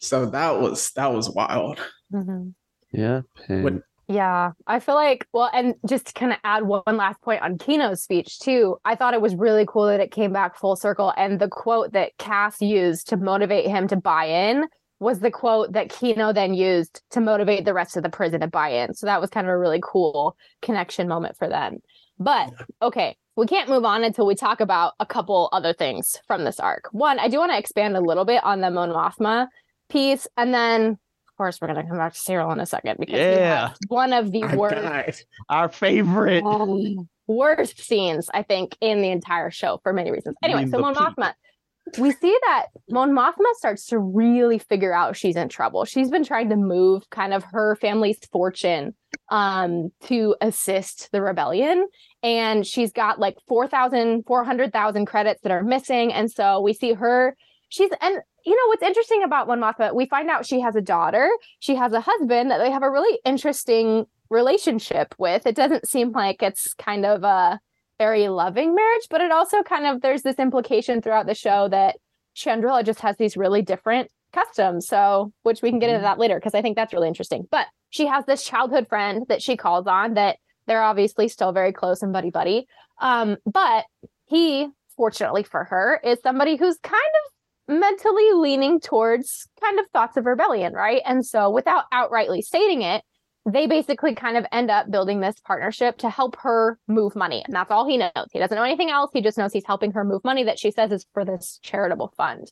[0.00, 1.78] So that was that was wild.
[2.12, 2.48] Mm-hmm.
[2.92, 6.82] yeah and- What- Yeah, I feel like, well, and just to kind of add one
[6.86, 10.32] last point on Kino's speech too, I thought it was really cool that it came
[10.32, 11.12] back full circle.
[11.18, 14.64] And the quote that Cass used to motivate him to buy in
[14.98, 18.46] was the quote that Kino then used to motivate the rest of the prison to
[18.46, 18.94] buy in.
[18.94, 21.76] So that was kind of a really cool connection moment for them.
[22.18, 22.50] But
[22.80, 26.58] okay, we can't move on until we talk about a couple other things from this
[26.58, 26.88] arc.
[26.92, 29.48] One, I do want to expand a little bit on the Mon Mothma
[29.88, 30.98] piece, and then
[31.38, 33.70] course we're gonna come back to Syril in a second because Yeah.
[33.86, 35.14] one of the I worst died.
[35.48, 40.36] our favorite um, worst scenes I think in the entire show for many reasons.
[40.42, 40.94] Anyway, so Mon.
[40.94, 41.32] Mothma,
[41.98, 45.84] we see that Mon Mothma starts to really figure out she's in trouble.
[45.86, 48.94] She's been trying to move kind of her family's fortune
[49.30, 51.86] um, to assist the rebellion.
[52.22, 56.12] And she's got like 4,000, 400,000 credits that are missing.
[56.12, 57.34] And so we see her,
[57.68, 59.94] she's, and you know what's interesting about Mon Mothma?
[59.94, 61.28] We find out she has a daughter,
[61.60, 65.46] she has a husband that they have a really interesting relationship with.
[65.46, 67.60] It doesn't seem like it's kind of a
[67.98, 71.96] very loving marriage, but it also kind of there's this implication throughout the show that
[72.36, 74.86] Chandrila just has these really different customs.
[74.86, 76.04] So, which we can get into mm-hmm.
[76.04, 77.46] that later because I think that's really interesting.
[77.50, 81.72] But she has this childhood friend that she calls on that they're obviously still very
[81.72, 82.66] close and buddy buddy.
[83.00, 83.86] Um, but
[84.26, 87.32] he, fortunately for her, is somebody who's kind of
[87.68, 91.02] mentally leaning towards kind of thoughts of rebellion, right?
[91.04, 93.04] And so, without outrightly stating it,
[93.50, 97.42] they basically kind of end up building this partnership to help her move money.
[97.46, 98.10] And that's all he knows.
[98.32, 99.10] He doesn't know anything else.
[99.12, 102.12] He just knows he's helping her move money that she says is for this charitable
[102.16, 102.50] fund.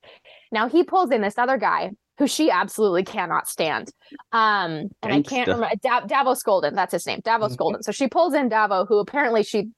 [0.52, 3.90] Now he pulls in this other guy who she absolutely cannot stand.
[4.32, 5.12] Um, and Gangsta.
[5.12, 7.56] I can't remember da- Davo Sculdun, that's his name, Davos mm-hmm.
[7.56, 7.82] Golden.
[7.82, 9.68] So she pulls in Davo, who apparently she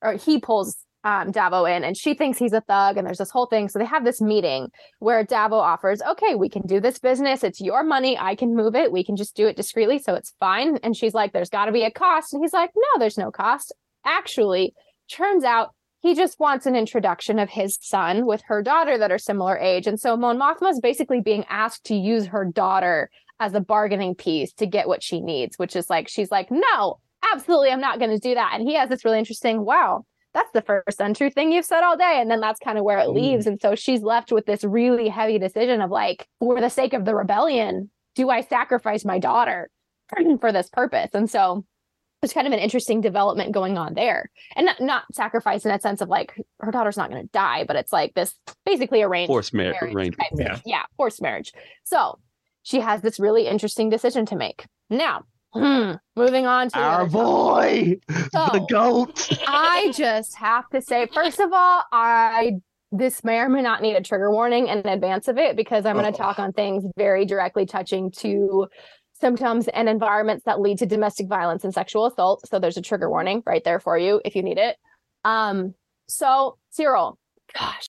[0.00, 3.30] or he pulls um, Davo in and she thinks he's a thug and there's this
[3.30, 3.68] whole thing.
[3.68, 4.68] So they have this meeting
[4.98, 7.44] where Davo offers, okay, we can do this business.
[7.44, 8.18] It's your money.
[8.18, 8.92] I can move it.
[8.92, 9.98] We can just do it discreetly.
[10.00, 10.78] So it's fine.
[10.82, 12.32] And she's like, there's got to be a cost.
[12.32, 13.72] And he's like, no, there's no cost.
[14.04, 14.74] Actually,
[15.08, 19.18] turns out he just wants an introduction of his son with her daughter that are
[19.18, 19.86] similar age.
[19.86, 24.14] And so Mon Mothma is basically being asked to use her daughter as a bargaining
[24.14, 26.98] piece to get what she needs, which is like, she's like, no,
[27.32, 28.52] absolutely, I'm not going to do that.
[28.54, 30.04] And he has this really interesting, wow,
[30.34, 32.18] that's the first untrue thing you've said all day.
[32.20, 33.14] And then that's kind of where it mm.
[33.14, 33.46] leaves.
[33.46, 37.04] And so she's left with this really heavy decision of like, for the sake of
[37.04, 39.70] the rebellion, do I sacrifice my daughter
[40.40, 41.10] for this purpose?
[41.14, 41.64] And so
[42.22, 44.30] it's kind of an interesting development going on there.
[44.56, 47.64] And not, not sacrifice in that sense of like her daughter's not going to die,
[47.64, 48.34] but it's like this
[48.66, 50.16] basically arranged forced mar- marriage.
[50.34, 50.58] Yeah.
[50.66, 51.52] yeah, forced marriage.
[51.84, 52.18] So
[52.64, 54.66] she has this really interesting decision to make.
[54.90, 55.92] Now, Hmm.
[56.14, 59.28] Moving on to our boy, so, the goat.
[59.46, 62.52] I just have to say, first of all, I
[62.90, 65.96] this may or may not need a trigger warning in advance of it because I'm
[65.96, 66.22] going to oh.
[66.22, 68.66] talk on things very directly touching to
[69.12, 72.46] symptoms and environments that lead to domestic violence and sexual assault.
[72.48, 74.76] So there's a trigger warning right there for you if you need it.
[75.24, 75.74] Um,
[76.08, 77.16] so Syril,
[77.54, 77.86] gosh.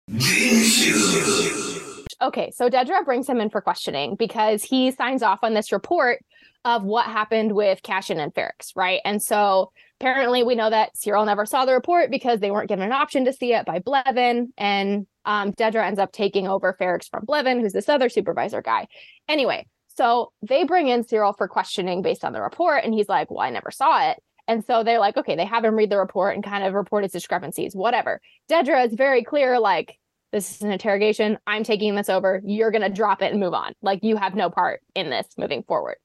[2.22, 6.20] Okay, so Dedra brings him in for questioning because he signs off on this report
[6.66, 9.00] of what happened with Cassian and Ferrix, right?
[9.04, 12.84] And so apparently we know that Syril never saw the report because they weren't given
[12.84, 14.48] an option to see it by Blevin.
[14.58, 18.88] And um, Dedra ends up taking over Ferrix from Blevin, who's this other supervisor guy.
[19.28, 22.82] Anyway, so they bring in Syril for questioning based on the report.
[22.82, 24.20] And he's like, well, I never saw it.
[24.48, 27.04] And so they're like, okay, they have him read the report and kind of report
[27.04, 28.20] his discrepancies, whatever.
[28.50, 29.98] Dedra is very clear, like,
[30.32, 31.38] this is an interrogation.
[31.46, 32.42] I'm taking this over.
[32.44, 33.72] You're going to drop it and move on.
[33.80, 35.96] Like, you have no part in this moving forward.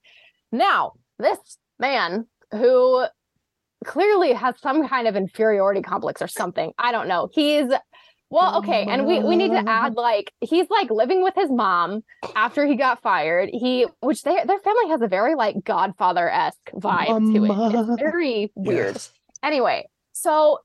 [0.52, 1.38] Now, this
[1.80, 3.06] man who
[3.86, 6.72] clearly has some kind of inferiority complex or something.
[6.78, 7.30] I don't know.
[7.34, 7.68] He's
[8.30, 12.02] well, okay, and we we need to add like he's like living with his mom
[12.34, 13.50] after he got fired.
[13.52, 17.34] He which they their family has a very like Godfather esque vibe Mama.
[17.34, 17.90] to it.
[17.90, 18.94] It's very weird.
[18.96, 19.12] Yes.
[19.44, 20.60] Anyway, so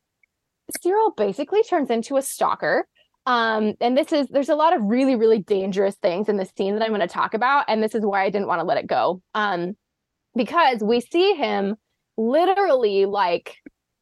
[0.78, 2.86] Syril basically turns into a stalker.
[3.26, 6.74] Um, and this is there's a lot of really, really dangerous things in this scene
[6.74, 8.78] that I'm going to talk about, and this is why I didn't want to let
[8.78, 9.20] it go.
[9.34, 9.74] Um,
[10.36, 11.74] because we see him
[12.16, 13.56] literally like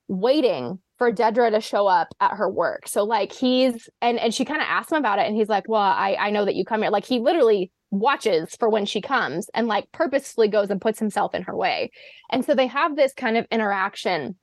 [0.09, 2.87] waiting for Dedra to show up at her work.
[2.87, 5.68] So like he's and and she kind of asks him about it, and he's like,
[5.68, 9.01] "Well, I I know that you come here." Like he literally watches for when she
[9.01, 11.91] comes and like purposefully goes and puts himself in her way.
[12.31, 14.37] And so they have this kind of interaction,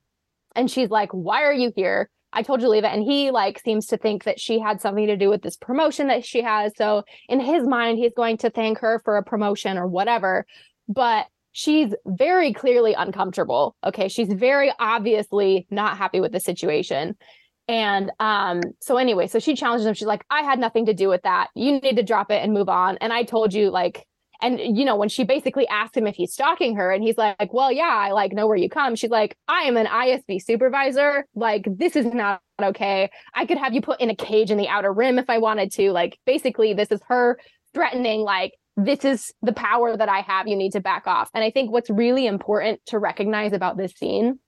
[0.56, 2.86] and she's like, "Why are you here?" I told it.
[2.86, 6.08] And he like seems to think that she had something to do with this promotion
[6.08, 6.72] that she has.
[6.78, 10.46] So in his mind, he's going to thank her for a promotion or whatever.
[10.88, 13.76] But she's very clearly uncomfortable.
[13.84, 14.08] Okay.
[14.08, 17.18] She's very obviously not happy with the situation.
[17.68, 19.94] And um, so anyway, so she challenges him.
[19.94, 21.50] She's like, I had nothing to do with that.
[21.56, 22.98] You need to drop it and move on.
[22.98, 24.06] And I told you, like,
[24.42, 27.54] and you know when she basically asked him if he's stalking her and he's like
[27.54, 28.96] well yeah i like know where you come.
[28.96, 31.26] She's like i am an isb supervisor.
[31.36, 33.10] Like this is not okay.
[33.34, 35.72] I could have you put in a cage in the outer rim if i wanted
[35.74, 35.92] to.
[35.92, 37.40] Like basically this is her
[37.74, 40.48] threatening like this is the power that i have.
[40.48, 41.30] You need to back off.
[41.34, 44.40] And i think what's really important to recognize about this scene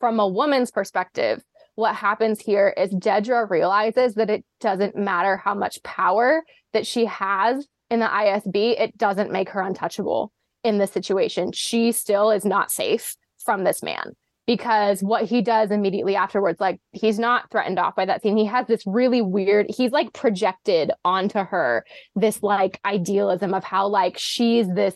[0.00, 1.42] from a woman's perspective
[1.78, 7.04] what happens here is Dedra realizes that it doesn't matter how much power that she
[7.04, 10.32] has in the ISB, it doesn't make her untouchable
[10.64, 11.52] in this situation.
[11.52, 14.12] She still is not safe from this man
[14.46, 18.36] because what he does immediately afterwards, like he's not threatened off by that scene.
[18.36, 21.84] He has this really weird, he's like projected onto her
[22.16, 24.94] this like idealism of how like she's this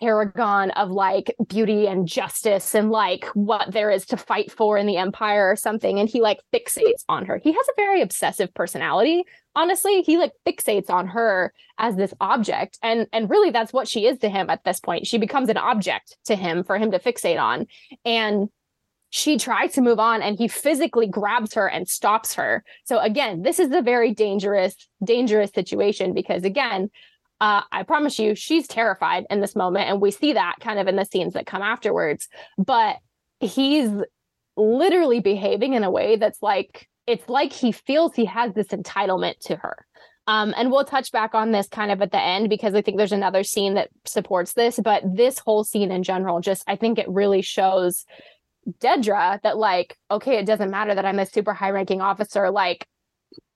[0.00, 4.86] paragon of like beauty and justice and like what there is to fight for in
[4.86, 7.38] the empire or something and he like fixates on her.
[7.38, 9.24] He has a very obsessive personality.
[9.54, 14.06] Honestly he like fixates on her as this object and and really that's what she
[14.06, 15.06] is to him at this point.
[15.06, 17.66] She becomes an object to him for him to fixate on
[18.04, 18.48] and
[19.10, 22.64] she tries to move on and he physically grabs her and stops her.
[22.84, 24.74] So again this is a very dangerous
[25.04, 26.90] dangerous situation because again
[27.40, 29.90] uh, I promise you, she's terrified in this moment.
[29.90, 32.28] And we see that kind of in the scenes that come afterwards.
[32.56, 32.96] But
[33.40, 33.90] he's
[34.56, 39.38] literally behaving in a way that's like, it's like he feels he has this entitlement
[39.40, 39.86] to her.
[40.28, 42.96] Um, and we'll touch back on this kind of at the end because I think
[42.96, 44.80] there's another scene that supports this.
[44.82, 48.06] But this whole scene in general, just I think it really shows
[48.80, 52.50] Dedra that, like, okay, it doesn't matter that I'm a super high ranking officer.
[52.50, 52.88] Like,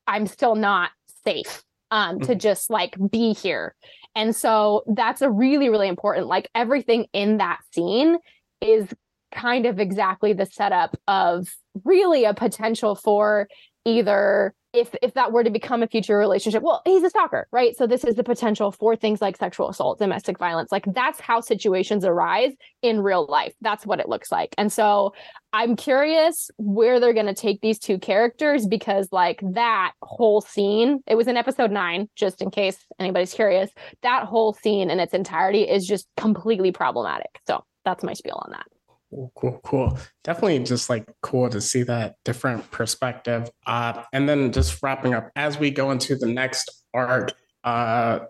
[0.07, 0.91] I'm still not
[1.24, 2.38] safe um, to mm-hmm.
[2.38, 3.74] just like be here.
[4.14, 8.18] And so that's a really, really important, like everything in that scene
[8.61, 8.88] is
[9.32, 11.49] kind of exactly the setup of
[11.84, 13.49] really a potential for
[13.84, 17.77] either if if that were to become a future relationship well he's a stalker right?
[17.77, 21.41] So this is the potential for things like sexual assault domestic violence like that's how
[21.41, 22.53] situations arise
[22.83, 23.55] in real life.
[23.61, 24.55] That's what it looks like.
[24.59, 25.14] And so
[25.53, 31.01] i'm curious where they're going to take these two characters because like that whole scene
[31.09, 33.71] it was in episode 9 just in case anybody's curious.
[34.03, 37.41] That whole scene in its entirety is just completely problematic.
[37.47, 38.66] So that's my spiel on that
[39.11, 39.99] Cool, cool, cool.
[40.23, 43.51] Definitely just like cool to see that different perspective.
[43.67, 47.33] Uh, and then just wrapping up as we go into the next arc,
[47.65, 48.21] uh,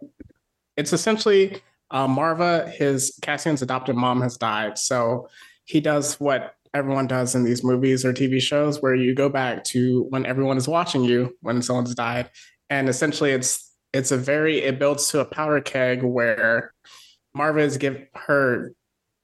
[0.78, 1.60] it's essentially
[1.90, 4.78] uh, Maarva, his Cassian's adopted mom has died.
[4.78, 5.28] So
[5.64, 9.64] he does what everyone does in these movies or TV shows where you go back
[9.64, 12.30] to when everyone is watching you when someone's died.
[12.70, 16.72] And essentially it's it's a very it builds to a powder keg where
[17.36, 18.72] Maarva is give her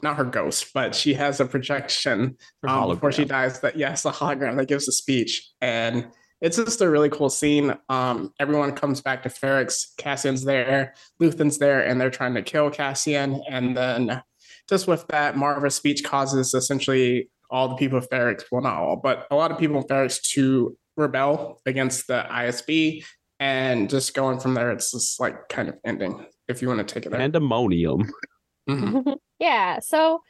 [0.02, 2.36] not her ghost, but she has a projection
[2.66, 3.60] um, before she dies.
[3.60, 6.08] That yes, a hologram that gives a speech, and
[6.40, 7.74] it's just a really cool scene.
[7.88, 9.96] Um, everyone comes back to Ferrix.
[9.96, 13.42] Cassian's there, Luthen's there, and they're trying to kill Cassian.
[13.48, 14.22] And then,
[14.68, 18.96] just with that, Maarva's speech causes essentially all the people of Ferrix, well, not all,
[18.96, 23.04] but a lot of people in Ferrix to rebel against the ISB.
[23.38, 26.24] And just going from there, it's just like kind of ending.
[26.48, 28.10] If you want to take it, pandemonium.
[28.68, 29.12] Mm-hmm.
[29.38, 29.80] yeah.
[29.80, 30.20] So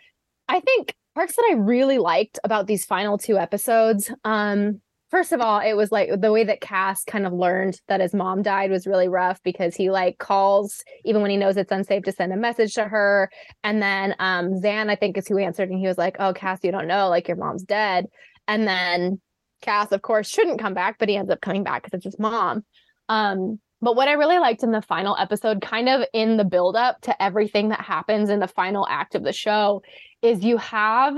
[0.49, 4.13] I think parts that I really liked about these final two episodes.
[4.25, 4.81] Um,
[5.11, 8.13] first of all, it was like the way that Cass kind of learned that his
[8.13, 12.05] mom died was really rough because he like calls even when he knows it's unsafe
[12.05, 13.31] to send a message to her.
[13.65, 16.61] And then um Zan, I think, is who answered, and he was like, Oh, Cass,
[16.63, 18.07] you don't know, like your mom's dead.
[18.49, 19.21] And then
[19.63, 22.19] Cass, of course, shouldn't come back, but he ends up coming back because it's his
[22.19, 22.65] mom.
[23.09, 26.77] Um, but what I really liked in the final episode, kind of in the build
[26.77, 29.83] up to everything that happens in the final act of the show,
[30.23, 31.15] is you have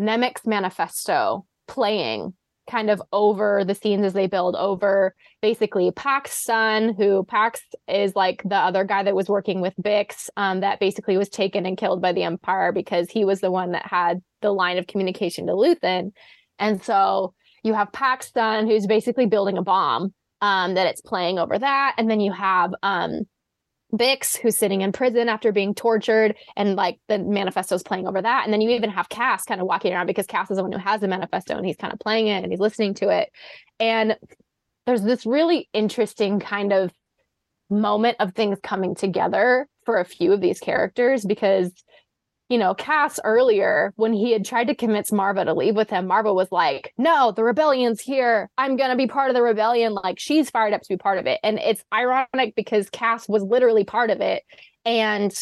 [0.00, 2.34] Nemik's manifesto playing
[2.70, 8.14] kind of over the scenes as they build over basically Pax's son, who Pax is
[8.14, 11.76] like the other guy that was working with Bix, um, that basically was taken and
[11.76, 15.46] killed by the Empire because he was the one that had the line of communication
[15.46, 16.12] to Luthen.
[16.58, 17.34] And so
[17.64, 21.94] you have Pax's son, who's basically building a bomb um, that it's playing over that.
[21.96, 23.22] And then you have um,
[23.94, 28.20] Bix, who's sitting in prison after being tortured, and like the manifesto is playing over
[28.20, 28.44] that.
[28.44, 30.72] And then you even have Cass kind of walking around because Cass is the one
[30.72, 33.30] who has the manifesto and he's kind of playing it and he's listening to it.
[33.78, 34.16] And
[34.84, 36.90] there's this really interesting kind of
[37.70, 41.72] moment of things coming together for a few of these characters because
[42.52, 46.06] you know, Cass earlier, when he had tried to convince Maarva to leave with him,
[46.06, 48.50] Maarva was like, No, the rebellion's here.
[48.58, 49.94] I'm going to be part of the rebellion.
[49.94, 51.40] Like, she's fired up to be part of it.
[51.42, 54.42] And it's ironic because Cass was literally part of it.
[54.84, 55.34] And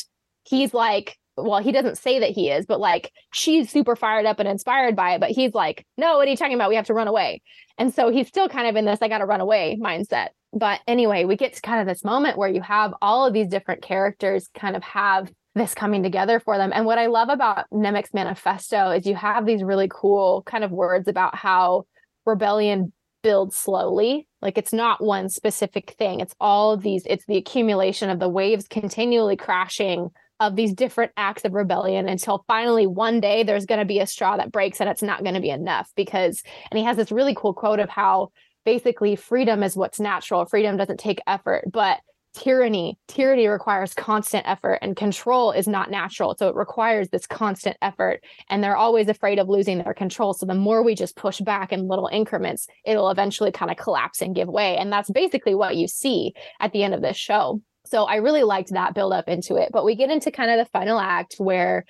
[0.44, 4.38] he's like, well, he doesn't say that he is, but like she's super fired up
[4.38, 5.20] and inspired by it.
[5.20, 6.68] But he's like, no, what are you talking about?
[6.68, 7.42] We have to run away.
[7.76, 10.28] And so he's still kind of in this, I got to run away mindset.
[10.52, 13.48] But anyway, we get to kind of this moment where you have all of these
[13.48, 16.72] different characters kind of have this coming together for them.
[16.74, 20.70] And what I love about Nemik's manifesto is you have these really cool kind of
[20.70, 21.86] words about how
[22.24, 22.92] rebellion
[23.22, 24.28] builds slowly.
[24.40, 26.20] Like it's not one specific thing.
[26.20, 31.12] It's all of these, it's the accumulation of the waves continually crashing of these different
[31.18, 34.80] acts of rebellion until finally one day there's going to be a straw that breaks
[34.80, 37.78] and it's not going to be enough because and he has this really cool quote
[37.78, 38.30] of how
[38.64, 41.98] basically freedom is what's natural freedom doesn't take effort but
[42.34, 47.76] tyranny tyranny requires constant effort and control is not natural so it requires this constant
[47.82, 51.40] effort and they're always afraid of losing their control so the more we just push
[51.40, 55.54] back in little increments it'll eventually kind of collapse and give way and that's basically
[55.54, 59.12] what you see at the end of this show So I really liked that build
[59.12, 59.70] up into it.
[59.72, 61.84] But we get into kind of the final act where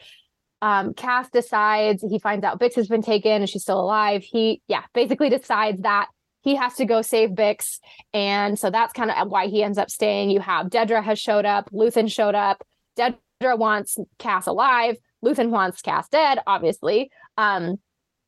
[0.62, 4.22] um, Cass decides he finds out Bix has been taken and she's still alive.
[4.22, 6.08] He, yeah, basically decides that
[6.42, 7.78] he has to go save Bix.
[8.12, 10.30] And so that's kind of why he ends up staying.
[10.30, 12.62] You have Dedra has showed up, Luthen showed up.
[12.96, 14.96] Dedra wants Cass alive.
[15.24, 17.10] Luthen wants Cass dead, obviously.
[17.36, 17.78] Um,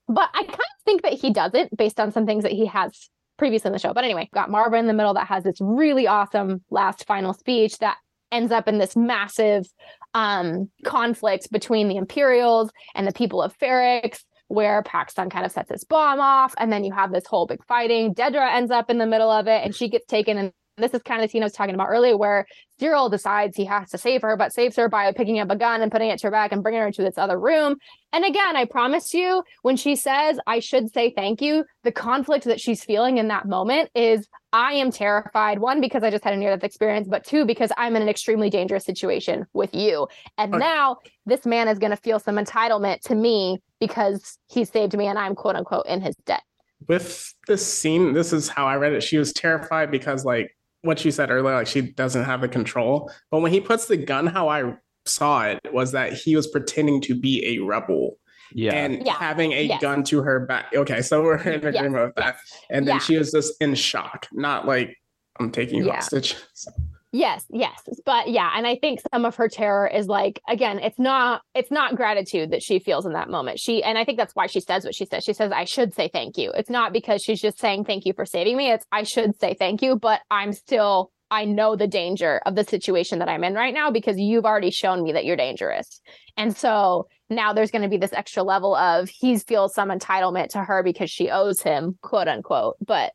[0.09, 3.09] but I kind of think that he doesn't based on some things that he has
[3.39, 3.95] previously in the show.
[3.95, 7.79] But anyway, got Maarva in the middle that has this really awesome last final speech
[7.79, 7.97] that
[8.31, 9.67] ends up in this massive
[10.15, 14.21] um, conflict between the Imperials and the people of Ferrix,
[14.53, 17.65] where Paxton kind of sets his bomb off, and then you have this whole big
[17.65, 18.15] fighting.
[18.15, 21.03] Dedra ends up in the middle of it, and she gets taken and this is
[21.03, 22.47] kind of the scene I was talking about earlier, where
[22.81, 25.83] Syril decides he has to save her, but saves her by picking up a gun
[25.83, 27.77] and putting it to her back and bringing her to this other room.
[28.13, 32.45] And again, I promise you, when she says, I should say thank you, the conflict
[32.45, 35.61] that she's feeling in that moment is I am terrified.
[35.61, 38.09] One, because I just had a near death experience, but two, because I'm in an
[38.09, 40.09] extremely dangerous situation with you.
[40.37, 40.61] And okay.
[40.61, 45.07] now this man is going to feel some entitlement to me because he saved me
[45.07, 46.43] and I'm quote unquote in his debt
[46.89, 49.03] with this scene, this is how I read it.
[49.03, 53.11] She was terrified because like what you said earlier, like she doesn't have the control.
[53.31, 54.75] But when he puts the gun, how I
[55.07, 58.19] saw it was that he was pretending to be a rebel.
[58.55, 58.75] Yeah.
[58.75, 59.15] And yeah.
[59.15, 59.81] having a yes.
[59.81, 60.73] gun to her back.
[60.75, 62.07] Okay, so we're in agreement yes.
[62.07, 62.37] with that.
[62.71, 63.01] And then yeah.
[63.01, 64.97] she was just in shock, not like
[65.41, 65.95] I'm taking yeah.
[65.95, 66.37] hostage.
[66.55, 66.71] So.
[67.15, 67.79] Yes, yes.
[68.07, 71.71] But yeah, and I think some of her terror is like again, it's not it's
[71.71, 73.61] not gratitude that she feels in that moment.
[73.61, 75.23] She and I think that's why she says what she says.
[75.23, 76.51] She says I should say thank you.
[76.53, 78.71] It's not because she's just saying thank you for saving me.
[78.71, 82.65] It's I should say thank you, but I'm still I know the danger of the
[82.65, 86.01] situation that I'm in right now because you've already shown me that you're dangerous.
[86.39, 90.49] And so now there's going to be this extra level of he feels some entitlement
[90.51, 92.77] to her because she owes him, quote unquote.
[92.87, 93.13] But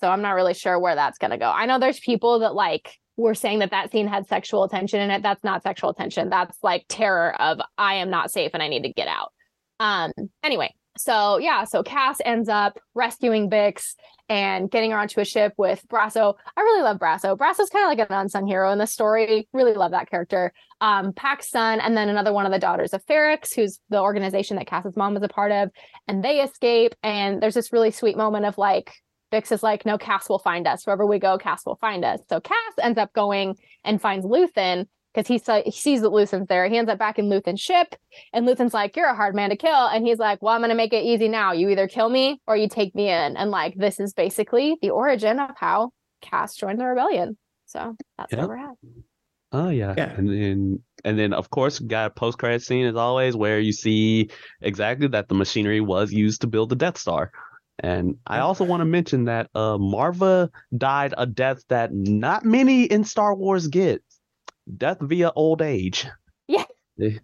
[0.00, 1.50] so I'm not really sure where that's going to go.
[1.50, 5.10] I know there's people that like we're saying that that scene had sexual tension in
[5.10, 5.22] it.
[5.22, 6.30] That's not sexual tension.
[6.30, 9.32] That's like terror of I am not safe and I need to get out.
[9.80, 10.12] Um.
[10.42, 13.94] Anyway, so yeah, so Cass ends up rescuing Bix
[14.28, 16.34] and getting her onto a ship with Brasso.
[16.56, 17.36] I really love Brasso.
[17.36, 19.48] Brasso's kind of like an unsung hero in the story.
[19.52, 20.52] Really love that character.
[20.80, 24.56] Um, Paak's son, and then another one of the daughters of Ferrix, who's the organization
[24.56, 25.70] that Cass's mom was a part of,
[26.06, 26.94] and they escape.
[27.02, 28.94] And there's this really sweet moment of like
[29.32, 30.86] Bix is like, no, Cass will find us.
[30.86, 32.20] Wherever we go, Cass will find us.
[32.28, 36.68] So Cass ends up going and finds Luthen because he, he sees that Luthen's there.
[36.68, 37.94] He ends up back in Luthen's ship,
[38.32, 40.74] and Luthen's like, "You're a hard man to kill," and he's like, "Well, I'm gonna
[40.74, 41.52] make it easy now.
[41.52, 44.90] You either kill me or you take me in." And like, this is basically the
[44.90, 47.36] origin of how Cass joined the rebellion.
[47.66, 48.40] So that's yep.
[48.40, 48.76] where we're at.
[49.52, 49.94] Oh yeah.
[49.96, 50.12] yeah.
[50.16, 53.72] And then and then of course got a post credit scene as always where you
[53.72, 57.32] see exactly that the machinery was used to build the Death Star.
[57.80, 62.84] And I also want to mention that uh, Maarva died a death that not many
[62.84, 64.02] in Star Wars get
[64.76, 66.06] death via old age.
[66.48, 66.64] Yeah.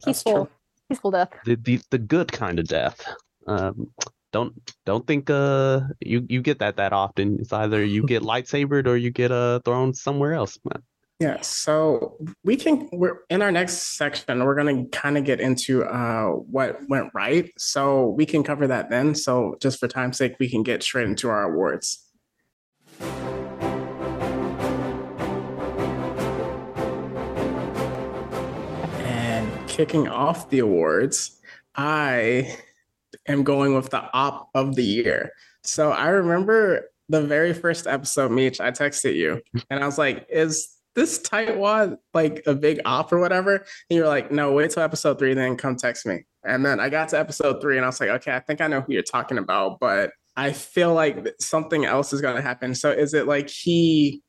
[0.05, 0.49] Peaceful.
[0.89, 1.31] Peaceful death.
[1.45, 3.05] The, the, the good kind of death.
[3.47, 3.91] Um,
[4.33, 4.53] don't
[4.85, 7.39] don't think uh you you get that that often.
[7.41, 10.59] It's either you get lightsabered or you get uh thrown somewhere else.
[10.65, 10.83] Man.
[11.21, 15.85] Yeah, so we can we're in our next section, we're gonna kind of get into
[15.85, 17.53] uh what went right.
[17.57, 19.15] So we can cover that then.
[19.15, 22.05] So just for time's sake, we can get straight into our awards.
[28.99, 31.41] And kicking off the awards,
[31.77, 32.57] I
[33.29, 35.31] am going with the op of the year.
[35.63, 39.41] So I remember the very first episode, Meech, I texted you
[39.71, 43.57] and I was like, is this tight tightwad like a big op or whatever?
[43.57, 46.25] And you're like, no, wait till episode three, then come text me.
[46.45, 48.67] And then I got to episode three and I was like, okay, I think I
[48.67, 52.75] know who you're talking about, but I feel like something else is going to happen.
[52.75, 54.23] So is it like he,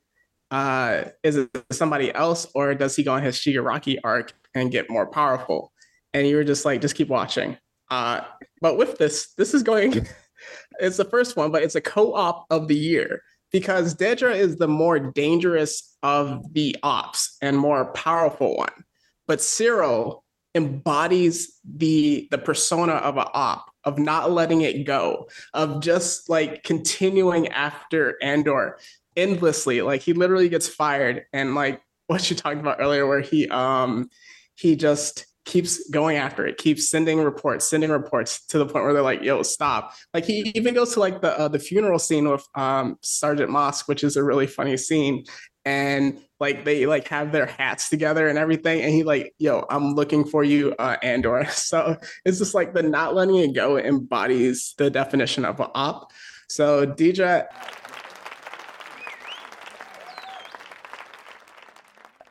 [0.51, 4.89] uh, is it somebody else or does he go on his Shigaraki arc and get
[4.89, 5.71] more powerful?
[6.13, 7.57] And you were just like, just keep watching.
[7.91, 8.21] Uh,
[8.61, 10.07] but with this, this is going,
[10.79, 13.21] it's the first one, but it's a co-op of the year
[13.55, 18.83] because Dedra is the more dangerous of the ops and more powerful one.
[19.27, 20.25] But Syril
[20.55, 26.63] embodies the the persona of an op, of not letting it go, of just like
[26.63, 28.77] continuing after Andor
[29.15, 29.81] endlessly.
[29.81, 34.09] Like he literally gets fired and like what you talked about earlier, where he um
[34.55, 38.93] he just keeps going after it, keeps sending reports, sending reports to the point where
[38.93, 42.27] they're like, "Yo, stop!" Like he even goes to like the uh, the funeral scene
[42.29, 45.23] with um, Sergeant Mosk, which is a really funny scene,
[45.63, 49.93] and like they like have their hats together and everything, and he like, "Yo, I'm
[49.95, 54.73] looking for you, uh, Andor." So it's just like the not letting it go embodies
[54.77, 56.11] the definition of an op.
[56.49, 57.47] So Dedra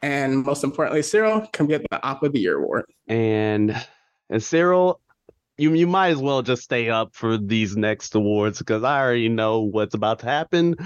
[0.04, 2.84] and most importantly, Syril, come get the Op of the Year award.
[3.08, 3.70] And
[4.28, 5.00] and Syril,
[5.56, 9.30] you you might as well just stay up for these next awards because I already
[9.30, 10.76] know what's about to happen.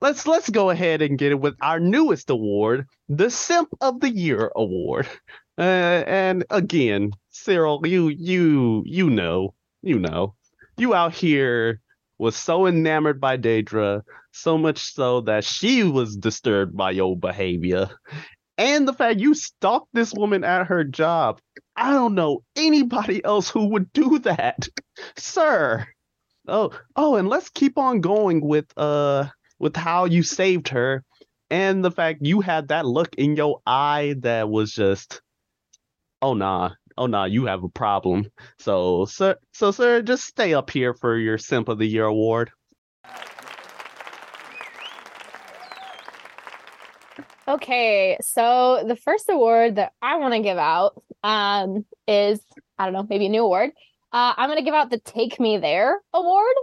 [0.00, 4.10] Let's let's go ahead and get it with our newest award, the Simp of the
[4.10, 5.06] Year award.
[5.58, 10.34] Uh, and again, Syril, you you you know, you know,
[10.76, 11.80] you out here
[12.18, 14.02] was so enamored by Dedra,
[14.32, 17.88] so much so that she was disturbed by your behavior.
[18.58, 21.40] And the fact you stalked this woman at her job.
[21.76, 24.68] I don't know anybody else who would do that.
[25.16, 25.86] Sir.
[26.48, 29.26] Oh, oh, and let's keep on going with uh
[29.58, 31.02] with how you saved her
[31.50, 35.20] and the fact you had that look in your eye that was just
[36.22, 38.26] oh nah oh nah you have a problem
[38.58, 42.50] so sir so sir just stay up here for your simp of the year award
[47.48, 52.40] Okay, so the first award that I want to give out um is
[52.78, 53.70] I don't know, maybe a new award.
[54.12, 56.54] Uh I'm going to give out the Take Me There award.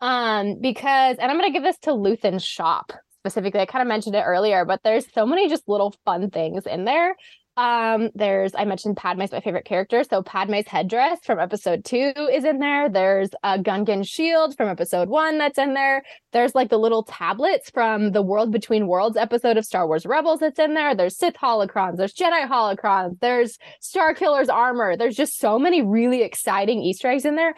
[0.00, 3.60] Um because and I'm going to give this to Luthen's shop specifically.
[3.60, 6.84] I kind of mentioned it earlier, but there's so many just little fun things in
[6.84, 7.14] there
[7.56, 12.44] um, there's I mentioned Padme's my favorite character, so Padme's headdress from episode two is
[12.44, 12.88] in there.
[12.88, 16.02] There's a Gungan shield from episode one that's in there.
[16.32, 20.40] There's like the little tablets from the World Between Worlds episode of Star Wars Rebels
[20.40, 20.96] that's in there.
[20.96, 24.96] There's Sith holocrons, there's Jedi holocrons, there's Starkiller's armor.
[24.96, 27.54] There's just so many really exciting Easter eggs in there.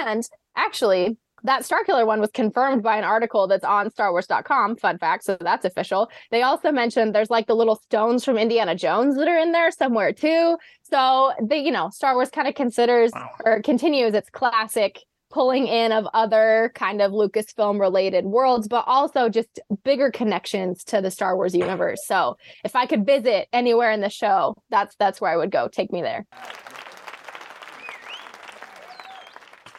[0.00, 0.22] And
[0.56, 4.76] actually, that Starkiller one was confirmed by an article that's on StarWars.com.
[4.76, 6.10] Fun fact, so that's official.
[6.30, 9.70] They also mentioned there's like the little stones from Indiana Jones that are in there
[9.70, 10.56] somewhere too.
[10.82, 13.30] So the you know, Star Wars kind of considers wow.
[13.44, 19.28] or continues its classic pulling in of other kind of Lucasfilm related worlds, but also
[19.28, 22.00] just bigger connections to the Star Wars universe.
[22.06, 25.68] So if I could visit anywhere in the show, that's that's where I would go.
[25.68, 26.26] Take me there.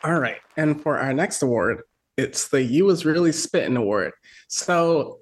[0.03, 0.39] All right.
[0.57, 1.81] And for our next award,
[2.17, 4.13] it's the You Was Really Spitting Award.
[4.47, 5.19] So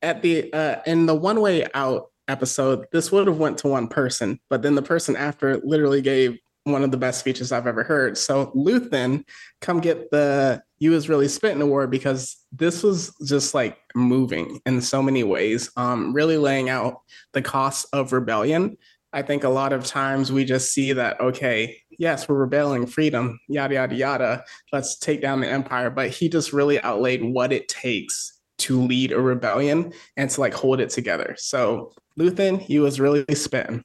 [0.00, 3.88] at the uh in the one way out episode, this would have went to one
[3.88, 7.82] person, but then the person after literally gave one of the best speeches I've ever
[7.82, 8.16] heard.
[8.16, 9.24] So Luthen,
[9.60, 14.80] come get the You Was Really Spitting Award because this was just like moving in
[14.80, 15.70] so many ways.
[15.76, 17.00] Um, really laying out
[17.32, 18.76] the cost of rebellion.
[19.12, 23.38] I think a lot of times we just see that, okay, yes, we're rebelling, freedom,
[23.48, 24.44] yada, yada, yada.
[24.72, 25.90] Let's take down the empire.
[25.90, 30.54] But he just really outlaid what it takes to lead a rebellion and to like
[30.54, 31.34] hold it together.
[31.38, 33.82] So Luthen, he was really spitting.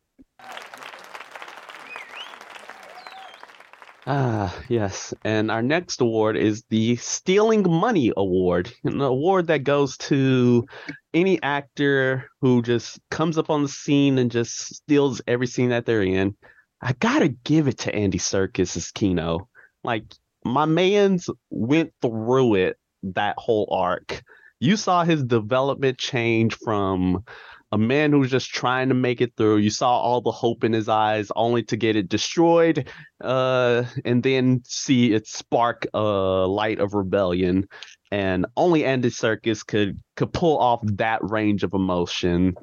[4.09, 5.13] Ah, yes.
[5.25, 10.65] And our next award is the Stealing Money Award, an award that goes to
[11.13, 15.85] any actor who just comes up on the scene and just steals every scene that
[15.85, 16.37] they're in.
[16.81, 19.49] I gotta give it to Andy Serkis as Kino.
[19.83, 20.03] Like
[20.43, 24.23] my man's went through it that whole arc.
[24.59, 27.23] You saw his development change from
[27.71, 29.57] a man who's just trying to make it through.
[29.57, 32.87] You saw all the hope in his eyes, only to get it destroyed,
[33.21, 37.67] uh, and then see it spark a light of rebellion.
[38.09, 42.55] And only Andy Serkis could could pull off that range of emotion.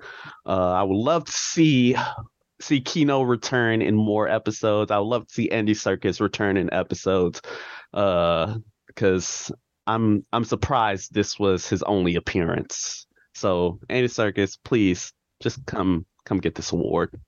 [0.46, 1.96] Uh, I would love to see
[2.64, 4.90] see Kino return in more episodes.
[4.90, 7.40] I would love to see Andy Serkis return in episodes.
[7.92, 8.58] Uh,
[8.94, 9.52] because
[9.86, 13.06] I'm I'm surprised this was his only appearance.
[13.34, 17.20] So Andy Serkis, please just come come get this award.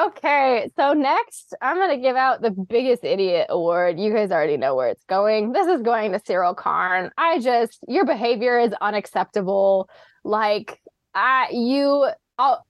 [0.00, 4.00] Okay, so next I'm gonna give out the biggest idiot award.
[4.00, 5.52] You guys already know where it's going.
[5.52, 7.10] This is going to Syril Karn.
[7.18, 9.90] I just your behavior is unacceptable.
[10.24, 10.80] Like
[11.14, 12.64] I you I'll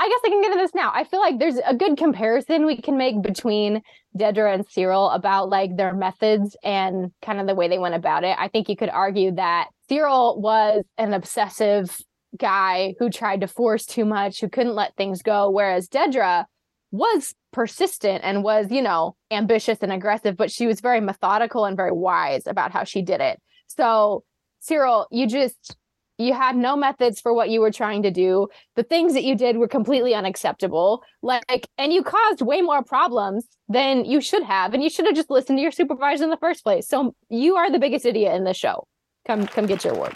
[0.00, 0.90] I guess I can get into this now.
[0.92, 3.80] I feel like there's a good comparison we can make between
[4.18, 8.24] Dedra and Syril about like their methods and kind of the way they went about
[8.24, 8.36] it.
[8.36, 11.96] I think you could argue that Syril was an obsessive
[12.36, 16.46] guy who tried to force too much, who couldn't let things go, whereas Dedra
[16.94, 21.76] was persistent and was, you know, ambitious and aggressive, but she was very methodical and
[21.76, 23.40] very wise about how she did it.
[23.66, 24.24] So,
[24.62, 25.76] Syril, you just
[26.16, 28.46] you had no methods for what you were trying to do.
[28.76, 31.02] The things that you did were completely unacceptable.
[31.22, 35.16] Like and you caused way more problems than you should have and you should have
[35.16, 36.86] just listened to your supervisor in the first place.
[36.88, 38.86] So you are the biggest idiot in the show.
[39.26, 40.14] Come come get your award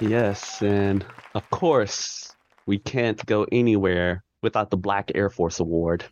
[0.00, 1.04] yes and
[1.34, 2.34] of course
[2.66, 6.04] we can't go anywhere without the black air force award.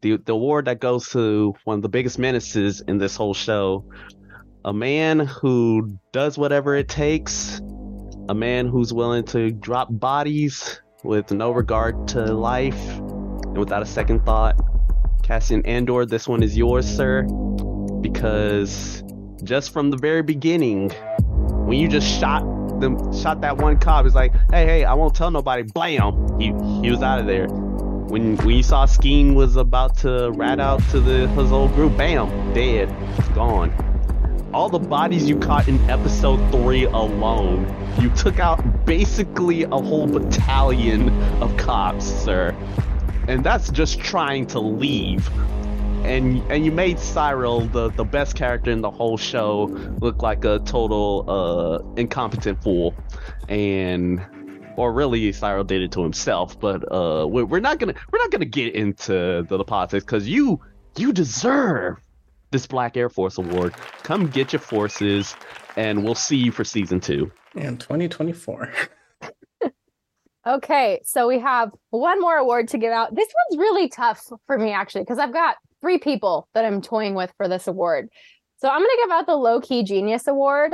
[0.00, 3.84] The, the award that goes to one of the biggest menaces in this whole show.
[4.64, 7.60] A man who does whatever it takes,
[8.28, 13.86] a man who's willing to drop bodies with no regard to life and without a
[13.86, 14.56] second thought.
[15.22, 17.24] Cassian Andor, this one is yours, sir,
[18.00, 19.02] because
[19.42, 20.90] just from the very beginning,
[21.66, 22.42] when you just shot
[22.80, 25.62] them, shot that one cop, it's like, hey, hey, I won't tell nobody.
[25.62, 26.46] Blam, he
[26.82, 27.48] he was out of there.
[27.48, 31.96] When when you saw Skeen was about to rat out to the his old group,
[31.96, 32.88] bam, dead,
[33.34, 33.72] gone
[34.54, 37.66] all the bodies you caught in episode 3 alone.
[38.00, 41.10] You took out basically a whole battalion
[41.42, 42.56] of cops, sir.
[43.28, 45.28] And that's just trying to leave.
[46.08, 49.64] And and you made Syril, the, the best character in the whole show,
[50.00, 52.94] look like a total uh, incompetent fool.
[53.50, 54.24] And
[54.78, 58.46] or really Syril did it to himself, but uh, we're not gonna we're not gonna
[58.46, 60.58] get into the, the politics because you
[60.96, 61.98] you deserve
[62.52, 63.74] this Black Air Force Award.
[64.02, 65.36] Come get your forces,
[65.76, 67.30] and we'll see you for season two.
[67.54, 68.72] In 2024.
[70.46, 73.14] okay, so we have one more award to give out.
[73.14, 77.14] This one's really tough for me, actually, because I've got three people that I'm toying
[77.14, 78.08] with for this award.
[78.60, 80.72] So I'm going to give out the Low Key Genius Award.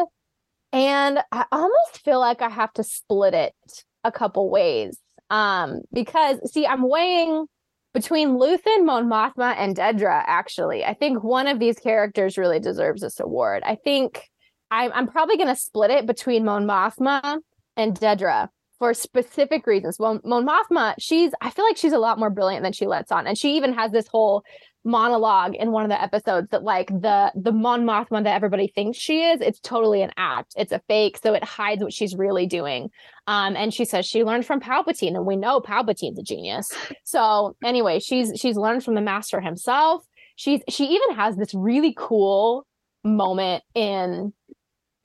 [0.73, 3.55] And I almost feel like I have to split it
[4.03, 4.99] a couple ways.
[5.31, 7.47] Um, because see, I'm weighing
[7.93, 10.85] between Luthen, Mon Mothma, and Dedra, actually.
[10.85, 13.63] I think one of these characters really deserves this award.
[13.65, 14.29] I think
[14.71, 17.39] I'm, I'm probably going to split it between Mon Mothma
[17.77, 18.49] and Dedra
[18.81, 19.99] for specific reasons.
[20.01, 23.13] Well, Mon Mothma, she's, I feel like she's a lot more brilliant than she lets
[23.13, 23.29] on.
[23.29, 24.43] And she even has this whole
[24.85, 28.99] monologue in one of the episodes that like the the Mon Mothma that everybody thinks
[28.99, 30.55] she is, it's totally an act.
[30.57, 32.91] It's a fake, so it hides what she's really doing.
[33.27, 36.69] Um, and she says she learned from Palpatine, and we know Palpatine's a genius.
[37.05, 40.05] So anyway, she's she's learned from the master himself.
[40.37, 42.67] She's she even has this really cool
[43.05, 44.33] moment in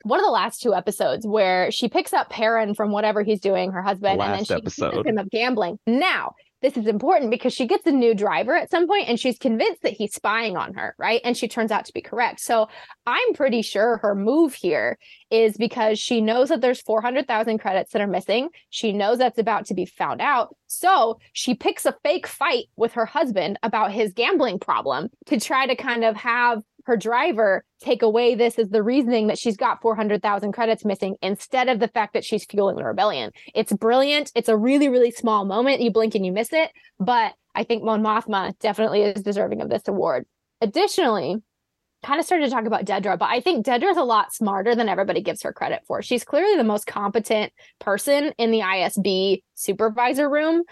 [0.02, 3.72] one of the last two episodes where she picks up Perrin from whatever he's doing,
[3.72, 5.78] her husband, and then she accuses him of gambling.
[5.86, 9.38] Now, this is important because she gets a new driver at some point and she's
[9.38, 11.20] convinced that he's spying on her, right?
[11.24, 12.40] And she turns out to be correct.
[12.40, 12.68] So
[13.06, 14.98] I'm pretty sure her move here
[15.30, 18.50] is because she knows that there's 400,000 credits that are missing.
[18.70, 20.54] She knows that's about to be found out.
[20.66, 25.66] So she picks a fake fight with her husband about his gambling problem to try
[25.66, 29.80] to kind of have her driver take away this as the reasoning that she's got
[29.82, 33.30] 400,000 credits missing instead of the fact that she's fueling the rebellion.
[33.54, 34.32] It's brilliant.
[34.34, 35.80] It's a really, really small moment.
[35.80, 36.70] You blink and you miss it.
[36.98, 40.26] But I think Mon Mothma definitely is deserving of this award.
[40.60, 41.36] Additionally,
[42.02, 44.74] kind of started to talk about Dedra, but I think Dedra is a lot smarter
[44.74, 46.00] than everybody gives her credit for.
[46.00, 50.62] She's clearly the most competent person in the ISB supervisor room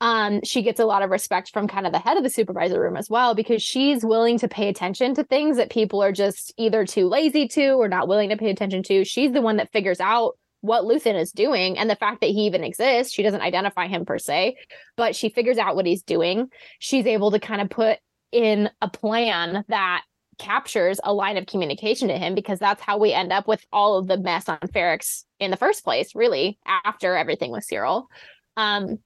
[0.00, 2.80] um, she gets a lot of respect from kind of the head of the supervisor
[2.80, 6.52] room as well because she's willing to pay attention to things that people are just
[6.58, 9.04] either too lazy to or not willing to pay attention to.
[9.04, 12.46] She's the one that figures out what Luthen is doing and the fact that he
[12.46, 13.14] even exists.
[13.14, 14.56] She doesn't identify him per se,
[14.96, 16.48] but she figures out what he's doing.
[16.78, 17.98] She's able to kind of put
[18.32, 20.02] in a plan that
[20.38, 23.96] captures a line of communication to him because that's how we end up with all
[23.96, 28.06] of the mess on Ferrix in the first place, really, after everything with Syril.
[28.56, 28.98] Um,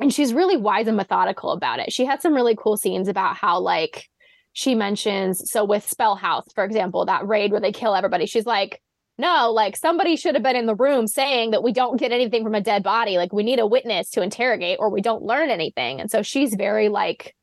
[0.00, 1.92] and she's really wise and methodical about it.
[1.92, 4.08] She had some really cool scenes about how like
[4.52, 8.26] she mentions so with Spellhaus, for example, that raid where they kill everybody.
[8.26, 8.80] She's like,
[9.18, 12.42] no, like somebody should have been in the room saying that we don't get anything
[12.42, 13.18] from a dead body.
[13.18, 16.00] Like we need a witness to interrogate or we don't learn anything.
[16.00, 17.34] And so she's very like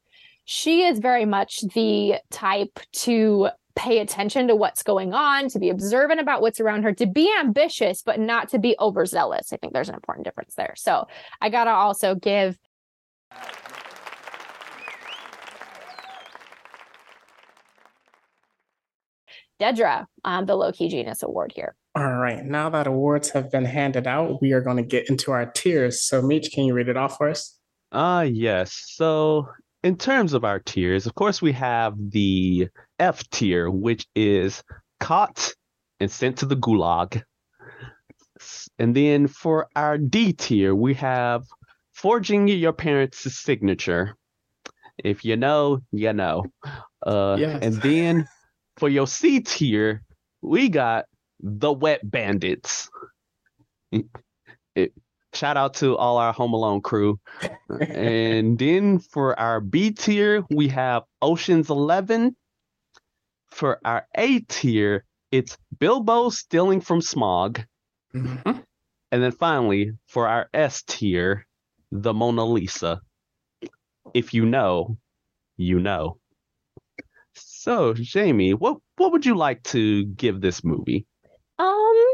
[0.46, 5.70] she is very much the type to pay attention to what's going on, to be
[5.70, 9.54] observant about what's around her, to be ambitious, but not to be overzealous.
[9.54, 10.74] I think there's an important difference there.
[10.76, 11.08] So
[11.40, 12.58] I got to also give.
[19.60, 21.76] Dedra um, the Low Key Genius Award here.
[21.96, 22.44] All right.
[22.44, 26.04] Now that awards have been handed out, we are going to get into our tiers.
[26.04, 27.58] So, Meech, can you read it off for us?
[27.92, 28.84] Ah, uh, yes.
[28.90, 29.48] So,
[29.88, 32.68] in terms of our tiers, of course, we have the
[33.00, 34.62] F tier, which is
[35.00, 35.54] caught
[36.02, 37.24] and sent to the gulag.
[38.78, 41.46] And then for our D tier, we have
[41.94, 44.18] forging your parents' signature.
[45.02, 46.44] If you know, you know.
[47.06, 47.64] Uh, yes.
[47.64, 48.28] And then
[48.76, 50.04] for your C tier,
[50.42, 51.06] we got
[51.40, 52.90] the wet bandits.
[54.76, 54.94] It,
[55.38, 57.20] shout out to all our Home Alone crew.
[57.80, 62.36] and then for our B tier, we have Ocean's Eleven
[63.58, 67.66] for our A tier, it's Bilbo stealing from Smaug.
[68.14, 68.60] Mm-hmm.
[69.12, 71.48] And then finally, for our S tier,
[71.92, 73.02] the Mona Lisa.
[74.14, 74.98] If you know,
[75.58, 76.20] you know.
[77.34, 81.06] So, Jamie, what what would you like to give this movie?
[81.58, 82.07] Um,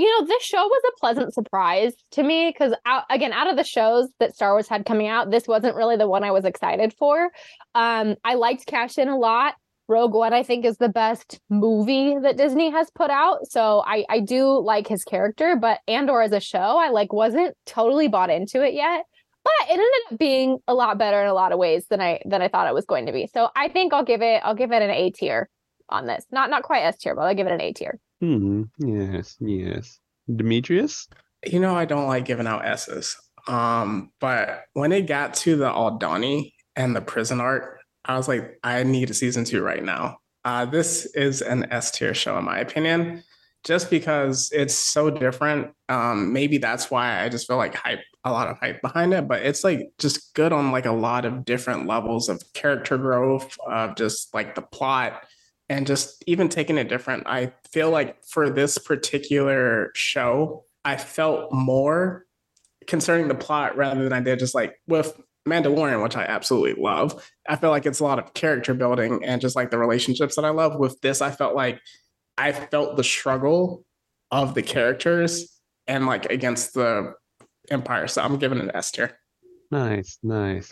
[0.00, 2.72] you know, this show was a pleasant surprise to me because,
[3.10, 6.08] again, out of the shows that Star Wars had coming out, this wasn't really the
[6.08, 7.28] one I was excited for.
[7.74, 9.56] Um, I liked Cassian a lot.
[9.88, 13.46] Rogue One, I think, is the best movie that Disney has put out.
[13.50, 17.54] So I I do like his character, but Andor as a show, I like wasn't
[17.66, 19.04] totally bought into it yet.
[19.44, 22.22] But it ended up being a lot better in a lot of ways than I
[22.24, 23.26] than I thought it was going to be.
[23.26, 25.50] So I think I'll give it I'll give it an A tier
[25.90, 26.24] on this.
[26.30, 27.98] Not not quite S tier, but I'll give it an A tier.
[28.20, 28.64] Hmm.
[28.78, 29.36] Yes.
[29.40, 29.98] Yes.
[30.34, 31.08] Demetrius.
[31.46, 33.16] You know I don't like giving out S's.
[33.48, 38.58] Um, but when it got to the Aldhani and the prison art, I was like,
[38.62, 40.18] I need a season two right now.
[40.44, 43.22] Uh, this is an S tier show, in my opinion,
[43.64, 45.72] just because it's so different.
[45.88, 49.28] Um, maybe that's why I just feel like hype, a lot of hype behind it,
[49.28, 53.56] but it's like just good on like a lot of different levels of character growth,
[53.66, 55.24] of just like the plot,
[55.70, 57.22] and just even taking it different.
[57.26, 62.26] I feel like for this particular show, I felt more
[62.88, 65.18] concerning the plot rather than I did just like with
[65.48, 67.24] Mandalorian, which I absolutely love.
[67.48, 70.44] I feel like it's a lot of character building and just like the relationships that
[70.44, 70.76] I love.
[70.76, 71.80] With this, I felt like
[72.36, 73.84] I felt the struggle
[74.32, 75.56] of the characters
[75.86, 77.14] and like against the
[77.70, 78.08] Empire.
[78.08, 79.16] So I'm giving it an S tier.
[79.70, 80.68] Nice, nice.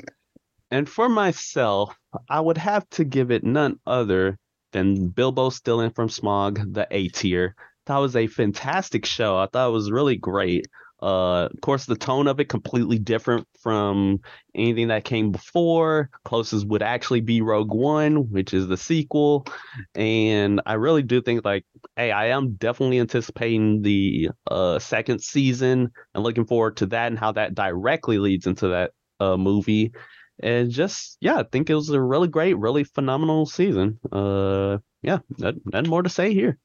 [0.72, 1.96] And for myself,
[2.28, 4.36] I would have to give it none other
[4.72, 7.54] than Bilbo stealing from Smaug, the A tier.
[7.86, 9.38] That was a fantastic show.
[9.38, 10.66] I thought it was really great.
[11.00, 14.18] Uh, of course, the tone of it completely different from
[14.54, 16.10] anything that came before.
[16.24, 19.46] Closest would actually be Rogue One, which is the sequel,
[19.94, 21.64] and I really do think like,
[21.94, 27.18] hey, I am definitely anticipating the uh second season and looking forward to that and
[27.18, 28.90] how that directly leads into that
[29.20, 29.92] uh movie.
[30.40, 33.98] And just yeah, I think it was a really great, really phenomenal season.
[34.10, 36.59] Uh, yeah, nothing more to say here.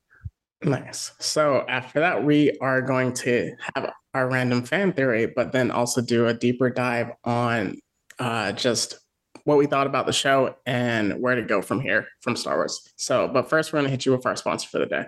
[0.63, 1.11] Nice.
[1.19, 6.01] So after that, we are going to have our random fan theory, but then also
[6.01, 7.77] do a deeper dive on
[8.19, 8.99] uh, just
[9.43, 12.93] what we thought about the show and where to go from here from Star Wars.
[12.95, 15.05] So, but first, we're going to hit you with our sponsor for the day.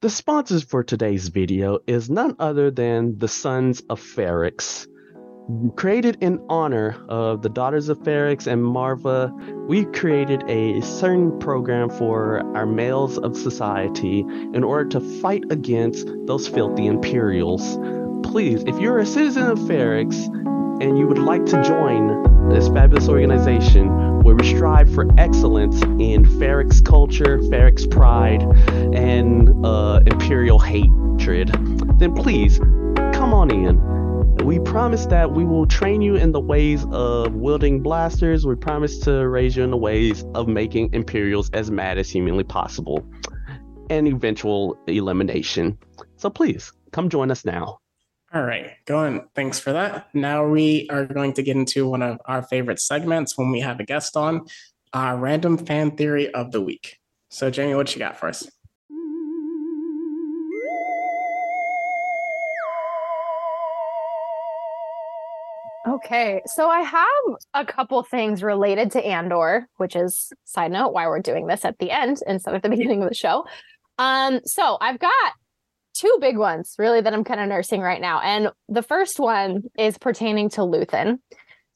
[0.00, 4.86] The sponsors for today's video is none other than the Sons of Ferrix.
[5.76, 9.32] Created in honor of the Daughters of Ferrix and Maarva,
[9.66, 16.06] we created a certain program for our males of society in order to fight against
[16.26, 17.78] those filthy Imperials.
[18.24, 20.26] Please, if you're a citizen of Ferrix
[20.82, 26.26] and you would like to join this fabulous organization where we strive for excellence in
[26.38, 28.42] Ferrix culture, Ferrix pride,
[28.94, 31.48] and uh, Imperial hatred,
[31.98, 32.58] then please
[33.14, 33.87] come on in
[34.44, 38.46] we promise that we will train you in the ways of wielding blasters.
[38.46, 42.44] We promise to raise you in the ways of making Imperials as mad as humanly
[42.44, 43.06] possible
[43.90, 45.78] and eventual elimination.
[46.16, 47.78] So please come join us now.
[48.32, 49.26] All right, going.
[49.34, 50.08] Thanks for that.
[50.14, 53.80] Now we are going to get into one of our favorite segments when we have
[53.80, 54.46] a guest on,
[54.92, 56.98] our random fan theory of the week.
[57.30, 58.46] So, Jamie, what you got for us?
[65.88, 71.06] Okay, so I have a couple things related to Andor, which is side note why
[71.06, 73.46] we're doing this at the end instead of the beginning of the show.
[73.96, 75.32] Um, so I've got
[75.94, 79.62] two big ones really that I'm kind of nursing right now, and the first one
[79.78, 81.20] is pertaining to Luthen.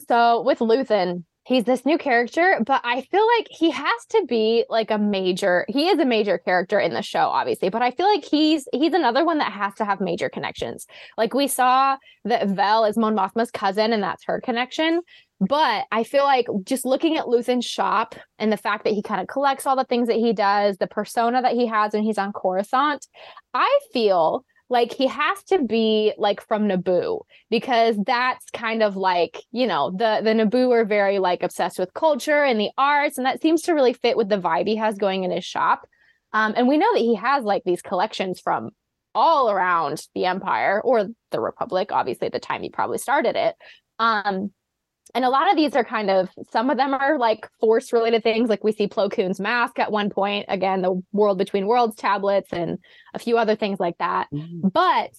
[0.09, 4.65] So with Luthen, he's this new character, but I feel like he has to be
[4.69, 5.65] like a major.
[5.69, 8.95] He is a major character in the show, obviously, but I feel like he's he's
[8.95, 10.87] another one that has to have major connections.
[11.17, 15.01] Like we saw that Vel is Mon Mothma's cousin, and that's her connection.
[15.41, 19.21] But I feel like just looking at Luthen's shop and the fact that he kind
[19.21, 22.19] of collects all the things that he does, the persona that he has when he's
[22.19, 23.09] on Coruscant,
[23.53, 27.21] I feel like he has to be like from Naboo
[27.51, 31.93] because that's kind of like, you know, the the Naboo are very like obsessed with
[31.93, 34.97] culture and the arts and that seems to really fit with the vibe he has
[34.97, 35.87] going in his shop.
[36.33, 38.71] Um, and we know that he has like these collections from
[39.15, 43.55] all around the empire or the republic obviously at the time he probably started it
[43.99, 44.51] um
[45.15, 48.23] and a lot of these are kind of some of them are like force related
[48.23, 51.97] things like we see plo koon's mask at one point again the world between worlds
[51.97, 52.79] tablets and
[53.15, 54.29] a few other things like that.
[54.33, 54.69] Mm-hmm.
[54.69, 55.13] but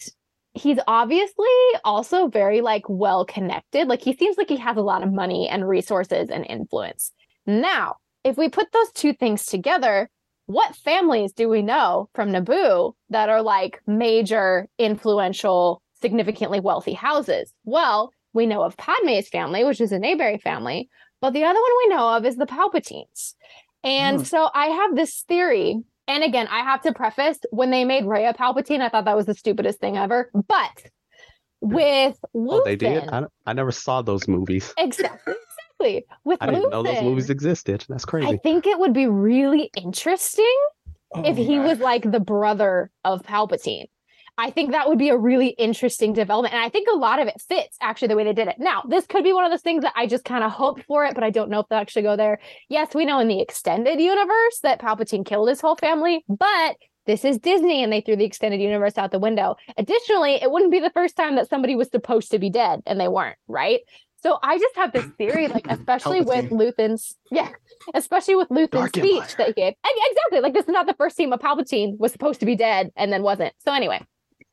[0.54, 1.48] he's obviously
[1.84, 3.88] also very like well connected.
[3.88, 7.12] Like he seems like he has a lot of money and resources and influence.
[7.46, 10.10] Now if we put those two things together
[10.46, 17.54] what families do we know from naboo that are like major influential significantly wealthy houses?
[17.64, 20.90] Well we know of Padme's family, which is a Naberrie family,
[21.22, 23.34] but the other one we know of is the Palpatines.
[23.84, 24.24] And Hmm.
[24.24, 25.82] so I have this theory.
[26.08, 29.26] And again, I have to preface when they made Rey Palpatine, I thought that was
[29.26, 30.30] the stupidest thing ever.
[30.34, 30.84] But
[31.62, 33.08] with Luthen, Oh, they did.
[33.10, 34.74] I, I never saw those movies.
[34.78, 35.34] exactly,
[35.80, 36.06] exactly.
[36.26, 37.86] With I didn't know those movies existed.
[37.88, 38.28] That's crazy.
[38.28, 40.58] I think it would be really interesting
[41.24, 43.86] if Oh he my was like the brother of Palpatine.
[44.38, 46.56] I think that would be a really interesting development.
[46.56, 48.56] And I think a lot of it fits actually the way they did it.
[48.58, 51.06] Now, this could be one of those things that I just kind of hoped for
[51.06, 52.40] it, but I don't know if they'll actually go there.
[52.68, 57.26] Yes, we know in the extended universe that Palpatine killed his whole family, but this
[57.26, 59.56] is Disney and they threw the extended universe out the window.
[59.78, 63.00] Additionally, it wouldn't be the first time that somebody was supposed to be dead and
[63.00, 63.82] they weren't, right?
[64.24, 66.50] So I just have this theory, like especially with.
[66.50, 67.50] Luthen's, yeah,
[67.94, 69.36] especially with Luthen's Dark speech Empire.
[69.38, 69.74] that he gave.
[69.84, 72.56] And exactly, like this is not the first team of Palpatine was supposed to be
[72.56, 73.54] dead and then wasn't.
[73.60, 74.02] So anyway,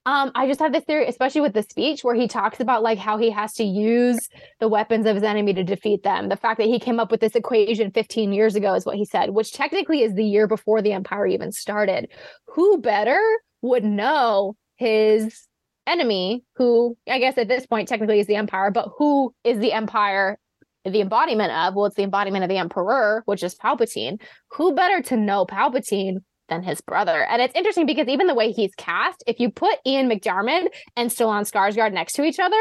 [0.06, 2.98] um, I just have this theory, especially with the speech where he talks about like
[2.98, 4.18] how he has to use
[4.58, 6.30] the weapons of his enemy to defeat them.
[6.30, 9.04] The fact that he came up with this equation 15 years ago is what he
[9.04, 12.10] said, which technically is the year before the Empire even started.
[12.46, 13.20] Who better
[13.60, 15.46] would know his
[15.86, 19.72] enemy, who I guess at this point technically is the Empire, but who is the
[19.72, 20.38] Empire
[20.84, 21.74] the embodiment of?
[21.74, 24.18] Well, it's the embodiment of the Emperor, which is Palpatine.
[24.52, 27.24] Who better to know Palpatine than his brother?
[27.24, 31.10] And it's interesting because even the way he's cast, if you put Ian McDiarmid and
[31.10, 32.60] Stellan Skarsgård next to each other,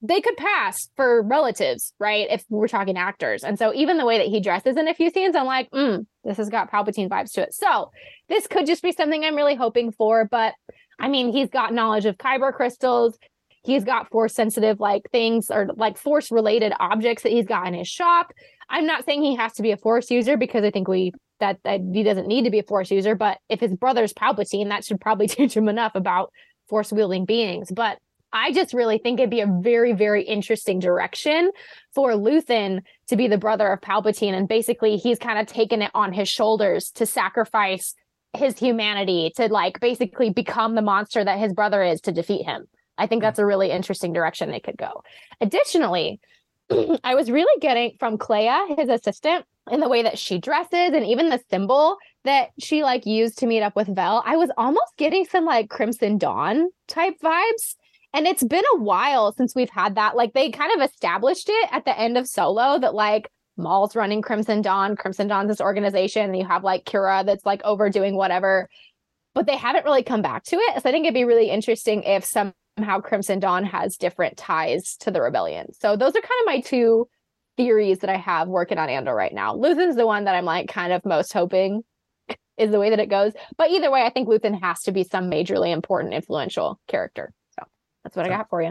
[0.00, 2.28] they could pass for relatives, right?
[2.30, 3.42] If we're talking actors.
[3.42, 6.06] And so even the way that he dresses in a few scenes, I'm like, mm,
[6.24, 7.52] this has got Palpatine vibes to it.
[7.52, 7.90] So
[8.28, 10.24] this could just be something I'm really hoping for.
[10.24, 10.54] But
[11.00, 13.18] I mean, he's got knowledge of kyber crystals.
[13.64, 17.74] He's got force sensitive like things or like force related objects that he's got in
[17.74, 18.32] his shop.
[18.70, 21.58] I'm not saying he has to be a force user because I think we that,
[21.64, 24.84] that he doesn't need to be a force user, but if his brother's Palpatine, that
[24.84, 26.32] should probably teach him enough about
[26.68, 27.70] force wielding beings.
[27.70, 27.98] But
[28.32, 31.50] I just really think it'd be a very, very interesting direction
[31.94, 34.34] for Luthen to be the brother of Palpatine.
[34.34, 37.94] And basically, he's kind of taken it on his shoulders to sacrifice
[38.36, 42.66] his humanity to like basically become the monster that his brother is to defeat him.
[42.98, 45.02] I think that's a really interesting direction they could go.
[45.40, 46.20] Additionally,
[47.04, 51.04] I was really getting from Kleya, his assistant, in the way that she dresses and
[51.04, 54.22] even the symbol that she like used to meet up with Vel.
[54.26, 57.76] I was almost getting some like Crimson Dawn type vibes.
[58.14, 60.16] And it's been a while since we've had that.
[60.16, 64.22] Like they kind of established it at the end of Solo that like Maul's running
[64.22, 64.96] Crimson Dawn.
[64.96, 68.68] Crimson Dawn's this organization, and you have like Qi'ra that's like overdoing whatever.
[69.34, 70.82] But they haven't really come back to it.
[70.82, 75.10] So I think it'd be really interesting if somehow Crimson Dawn has different ties to
[75.10, 75.72] the rebellion.
[75.74, 77.08] So those are kind of my two
[77.58, 79.54] theories that I have working on Andor right now.
[79.54, 81.82] Luthen's the one that I'm like kind of most hoping
[82.56, 83.32] is the way that it goes.
[83.58, 87.32] But either way, I think Luthen has to be some majorly important, influential character.
[87.50, 87.66] So
[88.04, 88.66] that's what I got for you.